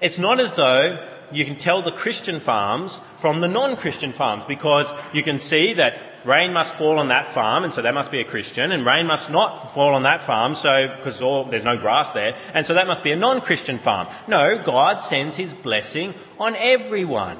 It's 0.00 0.18
not 0.18 0.40
as 0.40 0.54
though 0.54 1.06
you 1.32 1.44
can 1.44 1.56
tell 1.56 1.82
the 1.82 1.92
Christian 1.92 2.40
farms 2.40 2.98
from 3.16 3.40
the 3.40 3.48
non-Christian 3.48 4.12
farms 4.12 4.44
because 4.44 4.92
you 5.12 5.22
can 5.22 5.38
see 5.38 5.72
that 5.74 5.98
rain 6.24 6.52
must 6.52 6.74
fall 6.74 6.98
on 6.98 7.08
that 7.08 7.28
farm 7.28 7.64
and 7.64 7.72
so 7.72 7.82
that 7.82 7.94
must 7.94 8.10
be 8.10 8.20
a 8.20 8.24
Christian 8.24 8.70
and 8.70 8.86
rain 8.86 9.06
must 9.06 9.30
not 9.30 9.72
fall 9.74 9.94
on 9.94 10.04
that 10.04 10.22
farm 10.22 10.54
so 10.54 10.88
because 10.96 11.18
there's 11.50 11.64
no 11.64 11.76
grass 11.76 12.12
there 12.12 12.36
and 12.54 12.64
so 12.64 12.74
that 12.74 12.86
must 12.86 13.02
be 13.02 13.12
a 13.12 13.16
non-Christian 13.16 13.78
farm. 13.78 14.06
No, 14.28 14.58
God 14.62 15.00
sends 15.00 15.36
his 15.36 15.54
blessing 15.54 16.14
on 16.38 16.54
everyone. 16.56 17.38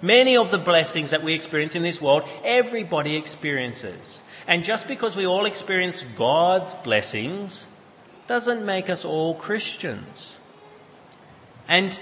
Many 0.00 0.36
of 0.36 0.50
the 0.50 0.58
blessings 0.58 1.10
that 1.10 1.22
we 1.22 1.32
experience 1.32 1.76
in 1.76 1.82
this 1.82 2.02
world, 2.02 2.28
everybody 2.44 3.16
experiences. 3.16 4.22
And 4.48 4.64
just 4.64 4.88
because 4.88 5.16
we 5.16 5.26
all 5.26 5.44
experience 5.44 6.02
God's 6.02 6.74
blessings 6.74 7.68
doesn't 8.26 8.66
make 8.66 8.90
us 8.90 9.04
all 9.04 9.34
Christians. 9.34 10.38
And 11.68 11.98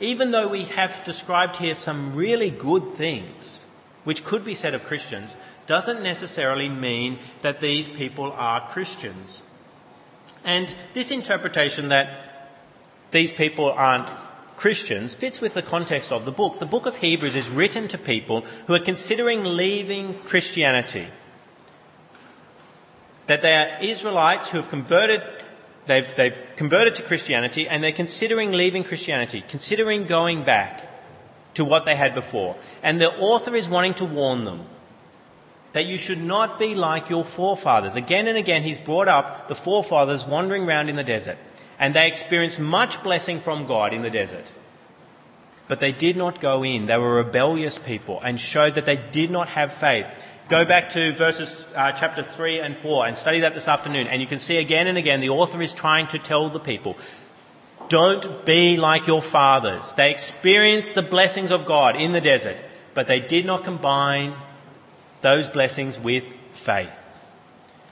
even 0.00 0.30
though 0.30 0.48
we 0.48 0.64
have 0.64 1.04
described 1.04 1.56
here 1.56 1.74
some 1.74 2.14
really 2.14 2.50
good 2.50 2.88
things, 2.88 3.60
which 4.04 4.24
could 4.24 4.44
be 4.44 4.54
said 4.54 4.74
of 4.74 4.84
Christians, 4.84 5.36
doesn't 5.66 6.02
necessarily 6.02 6.68
mean 6.68 7.18
that 7.42 7.60
these 7.60 7.86
people 7.86 8.32
are 8.32 8.66
Christians. 8.68 9.42
And 10.44 10.74
this 10.94 11.10
interpretation 11.10 11.90
that 11.90 12.48
these 13.10 13.30
people 13.30 13.70
aren't 13.70 14.08
Christians 14.56 15.14
fits 15.14 15.40
with 15.40 15.54
the 15.54 15.62
context 15.62 16.12
of 16.12 16.24
the 16.24 16.32
book. 16.32 16.58
The 16.58 16.66
book 16.66 16.86
of 16.86 16.96
Hebrews 16.96 17.34
is 17.34 17.48
written 17.48 17.88
to 17.88 17.96
people 17.96 18.42
who 18.66 18.74
are 18.74 18.78
considering 18.78 19.42
leaving 19.42 20.14
Christianity. 20.24 21.08
That 23.26 23.40
they 23.40 23.56
are 23.56 23.82
Israelites 23.82 24.50
who 24.50 24.58
have 24.58 24.68
converted 24.68 25.22
they've, 25.90 26.14
they've 26.16 26.52
converted 26.56 26.94
to 26.94 27.02
Christianity 27.02 27.68
and 27.68 27.82
they're 27.82 27.92
considering 27.92 28.52
leaving 28.52 28.84
Christianity, 28.84 29.44
considering 29.48 30.04
going 30.04 30.44
back 30.44 30.88
to 31.54 31.64
what 31.64 31.84
they 31.84 31.96
had 31.96 32.14
before. 32.14 32.56
And 32.82 33.00
the 33.00 33.10
author 33.18 33.54
is 33.54 33.68
wanting 33.68 33.94
to 33.94 34.04
warn 34.04 34.44
them 34.44 34.66
that 35.72 35.86
you 35.86 35.98
should 35.98 36.22
not 36.22 36.58
be 36.58 36.74
like 36.74 37.10
your 37.10 37.24
forefathers. 37.24 37.96
Again 37.96 38.26
and 38.26 38.38
again, 38.38 38.62
he's 38.62 38.78
brought 38.78 39.08
up 39.08 39.48
the 39.48 39.54
forefathers 39.54 40.26
wandering 40.26 40.64
around 40.64 40.88
in 40.88 40.96
the 40.96 41.04
desert, 41.04 41.38
and 41.78 41.94
they 41.94 42.08
experienced 42.08 42.58
much 42.58 43.02
blessing 43.02 43.38
from 43.38 43.66
God 43.66 43.92
in 43.92 44.02
the 44.02 44.10
desert. 44.10 44.52
But 45.68 45.78
they 45.78 45.92
did 45.92 46.16
not 46.16 46.40
go 46.40 46.64
in. 46.64 46.86
They 46.86 46.98
were 46.98 47.16
rebellious 47.16 47.78
people 47.78 48.20
and 48.24 48.40
showed 48.40 48.74
that 48.74 48.86
they 48.86 48.96
did 48.96 49.30
not 49.30 49.50
have 49.50 49.72
faith. 49.72 50.10
Go 50.50 50.64
back 50.64 50.88
to 50.90 51.12
verses 51.12 51.64
uh, 51.76 51.92
chapter 51.92 52.24
3 52.24 52.58
and 52.58 52.76
4 52.76 53.06
and 53.06 53.16
study 53.16 53.38
that 53.40 53.54
this 53.54 53.68
afternoon, 53.68 54.08
and 54.08 54.20
you 54.20 54.26
can 54.26 54.40
see 54.40 54.56
again 54.56 54.88
and 54.88 54.98
again 54.98 55.20
the 55.20 55.28
author 55.28 55.62
is 55.62 55.72
trying 55.72 56.08
to 56.08 56.18
tell 56.18 56.48
the 56.48 56.58
people 56.58 56.96
don't 57.88 58.44
be 58.44 58.76
like 58.76 59.06
your 59.06 59.22
fathers. 59.22 59.94
They 59.94 60.10
experienced 60.10 60.96
the 60.96 61.02
blessings 61.02 61.52
of 61.52 61.66
God 61.66 61.94
in 61.94 62.10
the 62.10 62.20
desert, 62.20 62.56
but 62.94 63.06
they 63.06 63.20
did 63.20 63.46
not 63.46 63.62
combine 63.62 64.34
those 65.20 65.48
blessings 65.48 66.00
with 66.00 66.24
faith. 66.50 67.20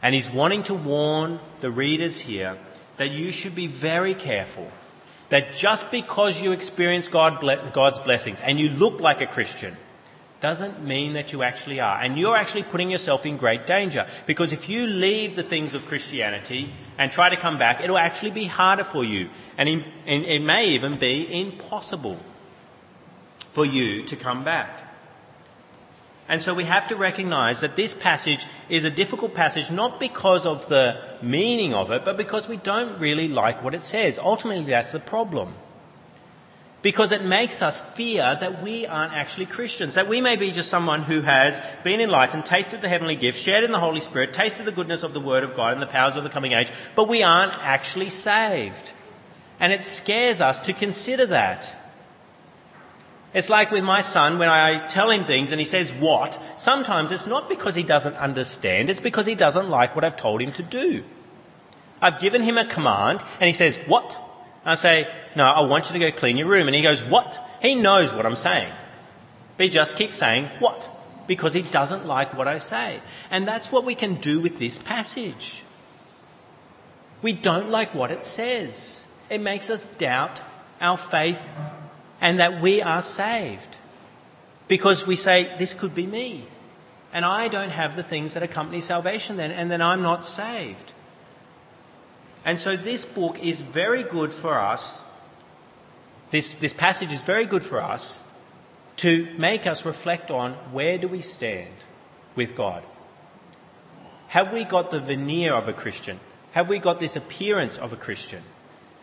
And 0.03 0.13
he's 0.13 0.29
wanting 0.29 0.65
to 0.65 0.75
warn 0.75 1.39
the 1.61 1.71
readers 1.71 2.19
here 2.19 2.59
that 2.97 3.13
you 3.13 3.31
should 3.31 3.55
be 3.55 3.69
very 3.69 4.15
careful. 4.15 4.69
That 5.29 5.53
just 5.53 5.93
because 5.93 6.43
you 6.43 6.51
experience 6.51 7.07
God, 7.07 7.41
God's 7.73 8.01
blessings 8.01 8.41
and 8.41 8.59
you 8.59 8.69
look 8.69 9.01
like 9.01 9.21
a 9.21 9.29
Christian, 9.29 9.77
doesn't 10.41 10.85
mean 10.85 11.15
that 11.15 11.33
you 11.33 11.43
actually 11.43 11.81
are. 11.81 12.01
And 12.01 12.17
you're 12.17 12.37
actually 12.37 12.63
putting 12.63 12.91
yourself 12.91 13.27
in 13.27 13.37
great 13.37 13.67
danger. 13.67 14.07
Because 14.27 14.53
if 14.53 14.69
you 14.69 14.87
leave 14.87 15.35
the 15.35 15.43
things 15.43 15.75
of 15.75 15.87
Christianity 15.87 16.73
and 16.97 17.11
try 17.11 17.29
to 17.29 17.37
come 17.37 17.59
back, 17.59 17.81
it'll 17.81 17.99
actually 17.99 18.31
be 18.31 18.45
harder 18.45 18.85
for 18.85 19.05
you. 19.05 19.31
And 19.57 19.85
it 20.07 20.43
may 20.43 20.69
even 20.69 20.97
be 20.97 21.41
impossible 21.41 22.19
for 23.51 23.65
you 23.65 24.05
to 24.05 24.17
come 24.17 24.45
back. 24.45 24.85
And 26.29 26.43
so 26.43 26.53
we 26.53 26.65
have 26.65 26.87
to 26.89 26.97
recognize 26.97 27.61
that 27.61 27.75
this 27.75 27.95
passage 27.95 28.47
is 28.69 28.85
a 28.85 28.91
difficult 28.91 29.35
passage 29.35 29.71
not 29.71 29.99
because 29.99 30.45
of 30.45 30.69
the 30.69 31.01
meaning 31.23 31.73
of 31.73 31.91
it, 31.91 32.05
but 32.05 32.19
because 32.19 32.47
we 32.47 32.59
don't 32.59 33.01
really 33.01 33.29
like 33.29 33.65
what 33.65 33.75
it 33.75 33.81
says. 33.81 34.19
Ultimately, 34.19 34.65
that's 34.65 34.93
the 34.93 35.01
problem 35.01 35.55
because 36.81 37.11
it 37.11 37.25
makes 37.25 37.61
us 37.61 37.81
fear 37.81 38.37
that 38.41 38.63
we 38.63 38.87
aren't 38.87 39.13
actually 39.13 39.47
Christians, 39.47 39.95
that 39.95 40.07
we 40.07 40.21
may 40.21 40.37
be 40.37 40.53
just 40.53 40.71
someone 40.71 41.03
who 41.03 41.23
has 41.23 41.61
been 41.83 42.01
enlightened, 42.01 42.47
tasted 42.47 42.83
the 42.83 42.89
heavenly 42.89 43.17
gift, 43.17 43.39
shared 43.39 43.65
in 43.65 43.73
the 43.73 43.81
Holy 43.81 44.01
Spirit, 44.01 44.33
tasted 44.33 44.65
the 44.65 44.73
goodness 44.73 45.03
of 45.03 45.13
the 45.13 45.21
Word 45.21 45.43
of 45.43 45.57
God 45.57 45.73
and 45.73 45.83
the 45.83 45.87
powers 45.87 46.15
of 46.15 46.23
the 46.23 46.31
coming 46.31 46.53
age, 46.53 46.71
but 46.95 47.09
we 47.09 47.23
aren't 47.23 47.53
actually 47.65 48.11
saved. 48.11 48.93
And 49.59 49.73
it 49.73 49.83
scares 49.83 50.41
us 50.41 50.61
to 50.63 50.73
consider 50.73 51.27
that. 51.27 51.75
It's 53.35 53.51
like 53.51 53.71
with 53.71 53.85
my 53.85 54.01
son 54.01 54.39
when 54.39 54.49
I 54.49 54.87
tell 54.87 55.11
him 55.11 55.25
things 55.25 55.53
and 55.53 55.61
he 55.61 55.67
says 55.67 55.93
what, 55.93 56.41
sometimes 56.57 57.11
it's 57.11 57.27
not 57.27 57.49
because 57.49 57.75
he 57.75 57.83
doesn't 57.83 58.15
understand, 58.15 58.89
it's 58.89 59.01
because 59.01 59.27
he 59.27 59.35
doesn't 59.35 59.69
like 59.69 59.95
what 59.95 60.05
I've 60.05 60.17
told 60.17 60.41
him 60.41 60.53
to 60.53 60.63
do. 60.63 61.05
I've 62.01 62.21
given 62.21 62.43
him 62.43 62.57
a 62.57 62.65
command 62.65 63.23
and 63.41 63.49
he 63.49 63.53
says, 63.53 63.77
what? 63.87 64.19
I 64.69 64.75
say, 64.75 65.09
no, 65.35 65.45
I 65.45 65.61
want 65.63 65.89
you 65.89 65.95
to 65.95 65.99
go 65.99 66.17
clean 66.17 66.37
your 66.37 66.49
room. 66.49 66.69
And 66.69 66.75
he 66.75 66.83
goes, 66.83 67.03
what? 67.03 67.39
He 67.63 67.75
knows 67.75 68.13
what 68.13 68.27
I'm 68.27 68.37
saying. 68.37 68.73
But 69.57 69.65
he 69.65 69.71
just 69.71 69.97
keeps 69.97 70.17
saying, 70.17 70.51
what? 70.59 70.91
Because 71.27 71.55
he 71.55 71.63
doesn't 71.63 72.07
like 72.07 72.37
what 72.37 72.47
I 72.47 72.59
say. 72.59 73.01
And 73.31 73.49
that's 73.49 73.73
what 73.73 73.85
we 73.85 73.95
can 73.95 74.17
do 74.17 74.41
with 74.41 74.59
this 74.59 74.79
passage. 74.79 75.63
We 77.23 77.33
don't 77.33 77.71
like 77.71 77.95
what 77.95 78.11
it 78.11 78.25
says. 78.25 79.07
It 79.31 79.41
makes 79.41 79.71
us 79.71 79.85
doubt 79.85 80.43
our 80.81 80.97
faith 80.97 81.53
and 82.21 82.39
that 82.39 82.61
we 82.61 82.83
are 82.83 83.03
saved. 83.03 83.77
Because 84.69 85.07
we 85.07 85.17
say, 85.17 85.55
this 85.59 85.73
could 85.75 85.95
be 85.95 86.07
me. 86.07 86.45
And 87.13 87.25
I 87.25 87.49
don't 87.49 87.71
have 87.71 87.97
the 87.97 88.03
things 88.03 88.35
that 88.35 88.43
accompany 88.43 88.83
salvation 88.83 89.39
then, 89.39 89.51
and 89.51 89.71
then 89.71 89.81
I'm 89.81 90.03
not 90.03 90.27
saved. 90.27 90.93
And 92.49 92.59
so 92.59 92.79
this 92.79 93.05
book 93.05 93.39
is 93.45 93.61
very 93.61 94.03
good 94.03 94.33
for 94.33 94.59
us. 94.59 95.05
This, 96.31 96.53
this 96.53 96.73
passage 96.73 97.13
is 97.13 97.23
very 97.23 97.45
good 97.45 97.63
for 97.63 97.79
us 97.79 98.23
to 98.97 99.29
make 99.37 99.67
us 99.67 99.85
reflect 99.85 100.31
on 100.31 100.55
where 100.73 100.97
do 100.97 101.09
we 101.09 101.21
stand 101.21 101.75
with 102.37 102.57
God? 102.57 102.83
Have 104.29 104.51
we 104.51 104.65
got 104.65 104.91
the 104.91 104.99
veneer 104.99 105.53
of 105.53 105.69
a 105.69 105.75
Christian? 105.75 106.21
Have 106.53 106.71
we 106.71 106.79
got 106.79 107.01
this 107.01 107.17
appearance 107.17 107.77
of 107.77 107.93
a 107.93 107.97
Christian? 107.97 108.43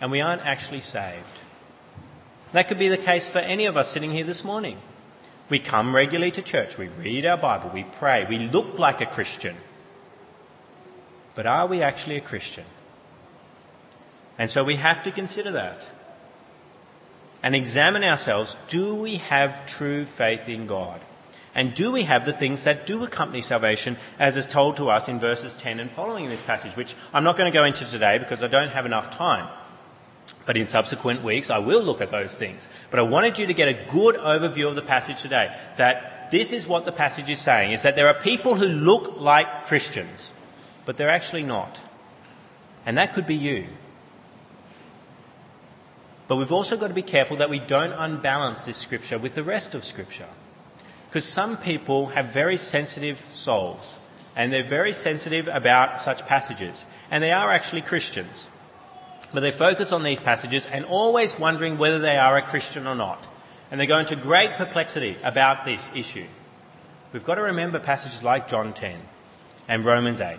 And 0.02 0.10
we 0.10 0.22
aren't 0.22 0.42
actually 0.42 0.82
saved. 0.82 1.42
That 2.52 2.68
could 2.68 2.80
be 2.80 2.88
the 2.90 2.98
case 2.98 3.30
for 3.30 3.38
any 3.38 3.68
of 3.68 3.78
us 3.78 3.92
sitting 3.92 4.10
here 4.10 4.26
this 4.26 4.44
morning. 4.44 4.80
We 5.50 5.60
come 5.60 5.96
regularly 5.96 6.32
to 6.32 6.42
church, 6.42 6.80
we 6.80 6.88
read 6.88 7.28
our 7.28 7.38
Bible, 7.38 7.70
we 7.72 7.84
pray, 7.84 8.26
we 8.28 8.40
look 8.40 8.80
like 8.80 9.02
a 9.02 9.06
Christian. 9.06 9.56
But 11.36 11.46
are 11.46 11.68
we 11.68 11.84
actually 11.84 12.16
a 12.16 12.22
Christian? 12.22 12.66
And 14.38 14.50
so 14.50 14.64
we 14.64 14.76
have 14.76 15.04
to 15.04 15.12
consider 15.12 15.52
that 15.52 15.88
and 17.46 17.56
examine 17.56 18.04
ourselves 18.04 18.58
do 18.70 18.96
we 18.96 19.18
have 19.18 19.68
true 19.68 20.04
faith 20.04 20.50
in 20.50 20.66
God? 20.66 21.00
And 21.54 21.76
do 21.76 21.92
we 21.92 22.04
have 22.04 22.26
the 22.26 22.34
things 22.34 22.64
that 22.64 22.88
do 22.88 23.04
accompany 23.04 23.44
salvation, 23.44 23.98
as 24.18 24.36
is 24.36 24.48
told 24.48 24.78
to 24.78 24.90
us 24.90 25.08
in 25.08 25.20
verses 25.20 25.56
10 25.56 25.80
and 25.80 25.92
following 25.92 26.26
in 26.26 26.32
this 26.32 26.42
passage, 26.42 26.76
which 26.76 26.96
I'm 27.14 27.24
not 27.24 27.38
going 27.38 27.50
to 27.50 27.56
go 27.58 27.64
into 27.64 27.86
today 27.86 28.18
because 28.18 28.42
I 28.42 28.48
don't 28.48 28.72
have 28.72 28.88
enough 28.88 29.12
time. 29.12 29.48
But 30.48 30.58
in 30.58 30.66
subsequent 30.66 31.24
weeks, 31.24 31.52
I 31.52 31.60
will 31.60 31.84
look 31.84 32.02
at 32.02 32.10
those 32.10 32.36
things. 32.36 32.68
But 32.90 33.00
I 33.00 33.04
wanted 33.04 33.38
you 33.38 33.46
to 33.46 33.54
get 33.54 33.68
a 33.68 33.92
good 33.92 34.16
overview 34.16 34.68
of 34.68 34.76
the 34.76 34.82
passage 34.82 35.22
today. 35.22 35.56
That 35.78 36.32
this 36.32 36.52
is 36.52 36.68
what 36.68 36.86
the 36.86 36.92
passage 36.92 37.30
is 37.30 37.40
saying, 37.40 37.74
is 37.74 37.84
that 37.84 37.96
there 37.96 38.08
are 38.08 38.20
people 38.20 38.56
who 38.56 38.68
look 38.68 39.22
like 39.22 39.66
Christians, 39.66 40.32
but 40.84 40.98
they're 40.98 41.10
actually 41.10 41.44
not. 41.44 41.80
And 42.88 42.98
that 42.98 43.14
could 43.14 43.28
be 43.28 43.36
you. 43.36 43.68
But 46.28 46.38
we've 46.38 46.52
also 46.52 46.78
got 46.78 46.88
to 46.88 46.94
be 46.94 47.02
careful 47.02 47.38
that 47.38 47.50
we 47.50 47.60
don't 47.60 47.94
unbalance 47.94 48.66
this 48.66 48.78
scripture 48.78 49.18
with 49.18 49.36
the 49.36 49.44
rest 49.44 49.76
of 49.76 49.84
scripture. 49.84 50.28
Because 51.08 51.26
some 51.26 51.58
people 51.58 52.08
have 52.08 52.26
very 52.26 52.58
sensitive 52.58 53.20
souls, 53.20 54.00
and 54.36 54.52
they're 54.52 54.64
very 54.64 54.92
sensitive 54.92 55.48
about 55.48 56.02
such 56.02 56.26
passages, 56.26 56.86
and 57.10 57.24
they 57.24 57.32
are 57.32 57.52
actually 57.52 57.82
Christians. 57.82 58.48
But 59.34 59.42
they 59.42 59.52
focus 59.52 59.92
on 59.92 60.04
these 60.04 60.20
passages 60.20 60.66
and 60.66 60.86
always 60.86 61.38
wondering 61.38 61.78
whether 61.78 62.00
they 62.00 62.18
are 62.18 62.38
a 62.38 62.42
Christian 62.42 62.88
or 62.88 62.96
not. 62.96 63.24
And 63.70 63.80
they 63.80 63.88
go 63.88 63.98
into 63.98 64.16
great 64.16 64.52
perplexity 64.52 65.18
about 65.24 65.66
this 65.66 65.92
issue. 65.96 66.26
We've 67.12 67.24
got 67.24 67.36
to 67.36 67.42
remember 67.44 67.80
passages 67.80 68.24
like 68.24 68.48
John 68.48 68.74
10 68.74 68.98
and 69.68 69.86
Romans 69.86 70.22
8. 70.22 70.38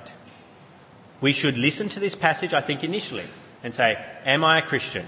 We 1.21 1.33
should 1.33 1.59
listen 1.59 1.89
to 1.91 2.01
this 2.01 2.15
passage, 2.15 2.53
I 2.53 2.61
think, 2.61 2.85
initially 2.85 3.25
and 3.63 3.73
say, 3.73 4.03
Am 4.25 4.45
I 4.45 4.59
a 4.59 4.63
Christian? 4.63 5.07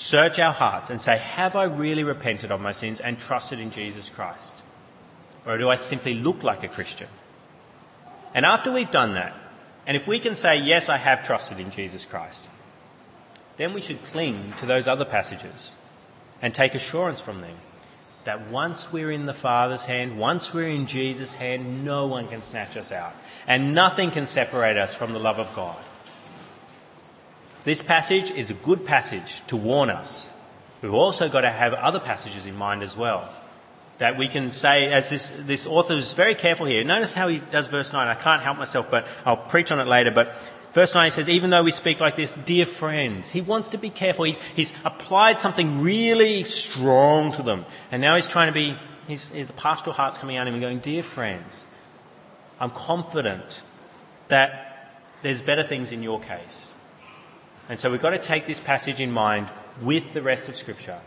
Search 0.00 0.38
our 0.38 0.54
hearts 0.54 0.88
and 0.88 0.98
say, 0.98 1.18
Have 1.18 1.54
I 1.54 1.64
really 1.64 2.04
repented 2.04 2.50
of 2.50 2.58
my 2.58 2.72
sins 2.72 3.00
and 3.00 3.18
trusted 3.18 3.60
in 3.60 3.70
Jesus 3.70 4.08
Christ? 4.08 4.62
Or 5.44 5.58
do 5.58 5.68
I 5.68 5.74
simply 5.74 6.14
look 6.14 6.42
like 6.42 6.64
a 6.64 6.68
Christian? 6.68 7.08
And 8.32 8.46
after 8.46 8.72
we've 8.72 8.90
done 8.90 9.12
that, 9.12 9.34
and 9.86 9.98
if 9.98 10.08
we 10.08 10.18
can 10.18 10.34
say, 10.34 10.58
Yes, 10.58 10.88
I 10.88 10.96
have 10.96 11.22
trusted 11.22 11.60
in 11.60 11.70
Jesus 11.70 12.06
Christ, 12.06 12.48
then 13.58 13.74
we 13.74 13.82
should 13.82 14.02
cling 14.02 14.54
to 14.56 14.64
those 14.64 14.88
other 14.88 15.04
passages 15.04 15.76
and 16.40 16.54
take 16.54 16.74
assurance 16.74 17.20
from 17.20 17.42
them 17.42 17.56
that 18.24 18.48
once 18.48 18.90
we're 18.90 19.10
in 19.10 19.26
the 19.26 19.34
Father's 19.34 19.84
hand, 19.84 20.18
once 20.18 20.54
we're 20.54 20.68
in 20.68 20.86
Jesus' 20.86 21.34
hand, 21.34 21.84
no 21.84 22.06
one 22.06 22.26
can 22.26 22.40
snatch 22.40 22.74
us 22.78 22.90
out. 22.90 23.14
And 23.46 23.74
nothing 23.74 24.10
can 24.10 24.26
separate 24.26 24.78
us 24.78 24.94
from 24.94 25.12
the 25.12 25.18
love 25.18 25.38
of 25.38 25.54
God. 25.54 25.76
This 27.64 27.82
passage 27.82 28.30
is 28.30 28.50
a 28.50 28.54
good 28.54 28.86
passage 28.86 29.42
to 29.48 29.56
warn 29.56 29.90
us. 29.90 30.30
We've 30.82 30.94
also 30.94 31.28
got 31.28 31.42
to 31.42 31.50
have 31.50 31.74
other 31.74 32.00
passages 32.00 32.46
in 32.46 32.56
mind 32.56 32.82
as 32.82 32.96
well. 32.96 33.30
That 33.98 34.16
we 34.16 34.28
can 34.28 34.50
say, 34.50 34.90
as 34.90 35.10
this, 35.10 35.30
this 35.40 35.66
author 35.66 35.92
is 35.92 36.14
very 36.14 36.34
careful 36.34 36.64
here. 36.64 36.82
Notice 36.84 37.12
how 37.12 37.28
he 37.28 37.40
does 37.50 37.68
verse 37.68 37.92
9. 37.92 38.08
I 38.08 38.14
can't 38.14 38.42
help 38.42 38.56
myself, 38.56 38.90
but 38.90 39.06
I'll 39.26 39.36
preach 39.36 39.70
on 39.70 39.78
it 39.78 39.86
later. 39.86 40.10
But 40.10 40.34
Verse 40.72 40.94
9 40.94 41.10
says, 41.10 41.28
even 41.28 41.50
though 41.50 41.64
we 41.64 41.72
speak 41.72 41.98
like 41.98 42.14
this, 42.14 42.36
dear 42.36 42.64
friends, 42.64 43.30
he 43.30 43.40
wants 43.40 43.70
to 43.70 43.78
be 43.78 43.90
careful. 43.90 44.24
He's, 44.24 44.38
he's 44.38 44.72
applied 44.84 45.40
something 45.40 45.82
really 45.82 46.44
strong 46.44 47.32
to 47.32 47.42
them. 47.42 47.66
And 47.90 48.00
now 48.00 48.14
he's 48.14 48.28
trying 48.28 48.48
to 48.48 48.54
be, 48.54 48.76
his, 49.08 49.50
pastoral 49.56 49.94
heart's 49.94 50.18
coming 50.18 50.36
out 50.36 50.42
of 50.42 50.48
him 50.48 50.54
and 50.54 50.62
going, 50.62 50.78
dear 50.78 51.02
friends, 51.02 51.64
I'm 52.60 52.70
confident 52.70 53.62
that 54.28 54.92
there's 55.22 55.42
better 55.42 55.64
things 55.64 55.90
in 55.90 56.04
your 56.04 56.20
case. 56.20 56.72
And 57.70 57.78
so 57.78 57.88
we've 57.88 58.02
got 58.02 58.10
to 58.10 58.18
take 58.18 58.46
this 58.46 58.58
passage 58.58 58.98
in 58.98 59.12
mind 59.12 59.48
with 59.80 60.12
the 60.12 60.22
rest 60.22 60.48
of 60.48 60.56
Scripture, 60.56 60.98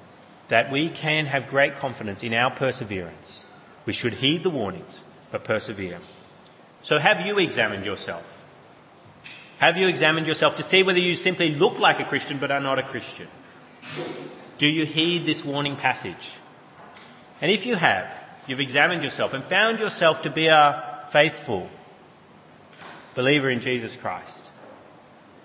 that 0.47 0.71
we 0.71 0.87
can 0.87 1.25
have 1.25 1.49
great 1.49 1.75
confidence 1.75 2.23
in 2.23 2.33
our 2.33 2.49
perseverance. 2.49 3.45
We 3.85 3.91
should 3.91 4.13
heed 4.13 4.43
the 4.43 4.49
warnings, 4.49 5.03
but 5.29 5.43
persevere. 5.43 5.99
So 6.81 6.99
have 6.99 7.25
you 7.25 7.37
examined 7.37 7.85
yourself? 7.85 8.45
Have 9.57 9.77
you 9.77 9.89
examined 9.89 10.25
yourself 10.25 10.55
to 10.55 10.63
see 10.63 10.83
whether 10.83 10.99
you 10.99 11.15
simply 11.15 11.53
look 11.53 11.79
like 11.79 11.99
a 11.99 12.05
Christian 12.05 12.37
but 12.37 12.49
are 12.49 12.61
not 12.61 12.79
a 12.79 12.83
Christian? 12.83 13.27
Do 14.57 14.65
you 14.65 14.85
heed 14.85 15.25
this 15.25 15.43
warning 15.43 15.75
passage? 15.75 16.37
And 17.41 17.51
if 17.51 17.65
you 17.65 17.75
have, 17.75 18.25
you've 18.47 18.61
examined 18.61 19.03
yourself 19.03 19.33
and 19.33 19.43
found 19.43 19.81
yourself 19.81 20.21
to 20.21 20.29
be 20.29 20.47
a 20.47 21.05
faithful 21.09 21.69
believer 23.15 23.49
in 23.49 23.59
Jesus 23.59 23.97
Christ, 23.97 24.42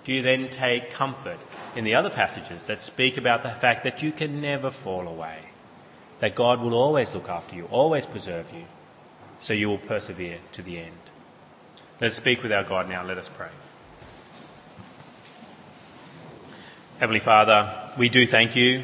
do 0.09 0.15
you 0.15 0.23
then 0.23 0.49
take 0.49 0.89
comfort 0.89 1.37
in 1.75 1.83
the 1.83 1.93
other 1.93 2.09
passages 2.09 2.65
that 2.65 2.79
speak 2.79 3.15
about 3.15 3.43
the 3.43 3.49
fact 3.49 3.83
that 3.83 4.01
you 4.01 4.11
can 4.11 4.41
never 4.41 4.71
fall 4.71 5.07
away? 5.07 5.37
That 6.17 6.33
God 6.33 6.61
will 6.61 6.73
always 6.73 7.13
look 7.13 7.29
after 7.29 7.55
you, 7.55 7.65
always 7.65 8.07
preserve 8.07 8.51
you, 8.51 8.63
so 9.37 9.53
you 9.53 9.69
will 9.69 9.77
persevere 9.77 10.39
to 10.53 10.63
the 10.63 10.79
end. 10.79 10.97
Let's 12.01 12.15
speak 12.15 12.41
with 12.41 12.51
our 12.51 12.63
God 12.63 12.89
now. 12.89 13.05
Let 13.05 13.19
us 13.19 13.29
pray. 13.29 13.49
Heavenly 16.97 17.19
Father, 17.19 17.91
we 17.95 18.09
do 18.09 18.25
thank 18.25 18.55
you 18.55 18.81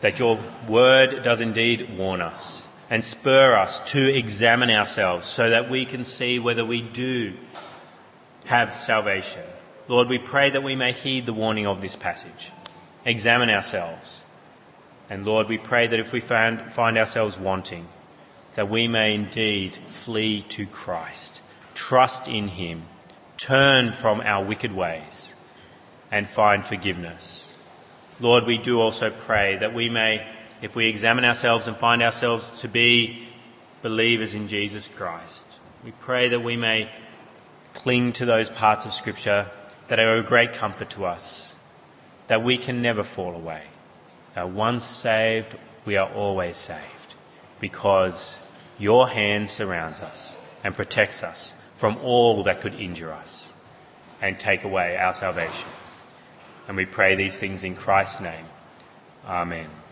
that 0.00 0.18
your 0.18 0.36
word 0.66 1.22
does 1.22 1.40
indeed 1.40 1.96
warn 1.96 2.20
us 2.20 2.66
and 2.90 3.04
spur 3.04 3.54
us 3.54 3.92
to 3.92 4.12
examine 4.12 4.70
ourselves 4.70 5.28
so 5.28 5.48
that 5.48 5.70
we 5.70 5.84
can 5.84 6.04
see 6.04 6.40
whether 6.40 6.64
we 6.64 6.82
do 6.82 7.34
have 8.46 8.72
salvation. 8.72 9.44
Lord, 9.88 10.08
we 10.08 10.18
pray 10.18 10.50
that 10.50 10.64
we 10.64 10.74
may 10.74 10.92
heed 10.92 11.26
the 11.26 11.32
warning 11.32 11.66
of 11.66 11.80
this 11.80 11.94
passage, 11.94 12.50
examine 13.04 13.50
ourselves. 13.50 14.24
And 15.08 15.24
Lord, 15.24 15.48
we 15.48 15.58
pray 15.58 15.86
that 15.86 16.00
if 16.00 16.12
we 16.12 16.18
find, 16.18 16.72
find 16.72 16.98
ourselves 16.98 17.38
wanting, 17.38 17.86
that 18.56 18.68
we 18.68 18.88
may 18.88 19.14
indeed 19.14 19.76
flee 19.86 20.42
to 20.48 20.66
Christ, 20.66 21.40
trust 21.74 22.26
in 22.26 22.48
Him, 22.48 22.82
turn 23.36 23.92
from 23.92 24.20
our 24.22 24.44
wicked 24.44 24.72
ways, 24.74 25.34
and 26.10 26.28
find 26.28 26.64
forgiveness. 26.64 27.54
Lord, 28.18 28.44
we 28.44 28.58
do 28.58 28.80
also 28.80 29.10
pray 29.10 29.56
that 29.58 29.72
we 29.72 29.88
may, 29.88 30.26
if 30.62 30.74
we 30.74 30.88
examine 30.88 31.24
ourselves 31.24 31.68
and 31.68 31.76
find 31.76 32.02
ourselves 32.02 32.60
to 32.62 32.68
be 32.68 33.28
believers 33.82 34.34
in 34.34 34.48
Jesus 34.48 34.88
Christ, 34.88 35.46
we 35.84 35.92
pray 35.92 36.28
that 36.30 36.40
we 36.40 36.56
may 36.56 36.90
cling 37.72 38.12
to 38.14 38.24
those 38.24 38.50
parts 38.50 38.84
of 38.84 38.92
Scripture 38.92 39.48
that 39.88 39.98
are 39.98 40.16
a 40.16 40.22
great 40.22 40.52
comfort 40.52 40.90
to 40.90 41.04
us, 41.04 41.54
that 42.26 42.42
we 42.42 42.58
can 42.58 42.82
never 42.82 43.02
fall 43.02 43.34
away. 43.34 43.62
That 44.34 44.50
once 44.50 44.84
saved, 44.84 45.56
we 45.84 45.96
are 45.96 46.12
always 46.12 46.56
saved, 46.56 47.14
because 47.60 48.40
your 48.78 49.08
hand 49.08 49.48
surrounds 49.48 50.02
us 50.02 50.42
and 50.64 50.74
protects 50.74 51.22
us 51.22 51.54
from 51.74 51.98
all 51.98 52.42
that 52.42 52.60
could 52.60 52.74
injure 52.74 53.12
us 53.12 53.54
and 54.20 54.38
take 54.38 54.64
away 54.64 54.96
our 54.96 55.12
salvation. 55.12 55.68
And 56.68 56.76
we 56.76 56.86
pray 56.86 57.14
these 57.14 57.38
things 57.38 57.62
in 57.62 57.76
Christ's 57.76 58.20
name. 58.20 58.46
Amen. 59.26 59.68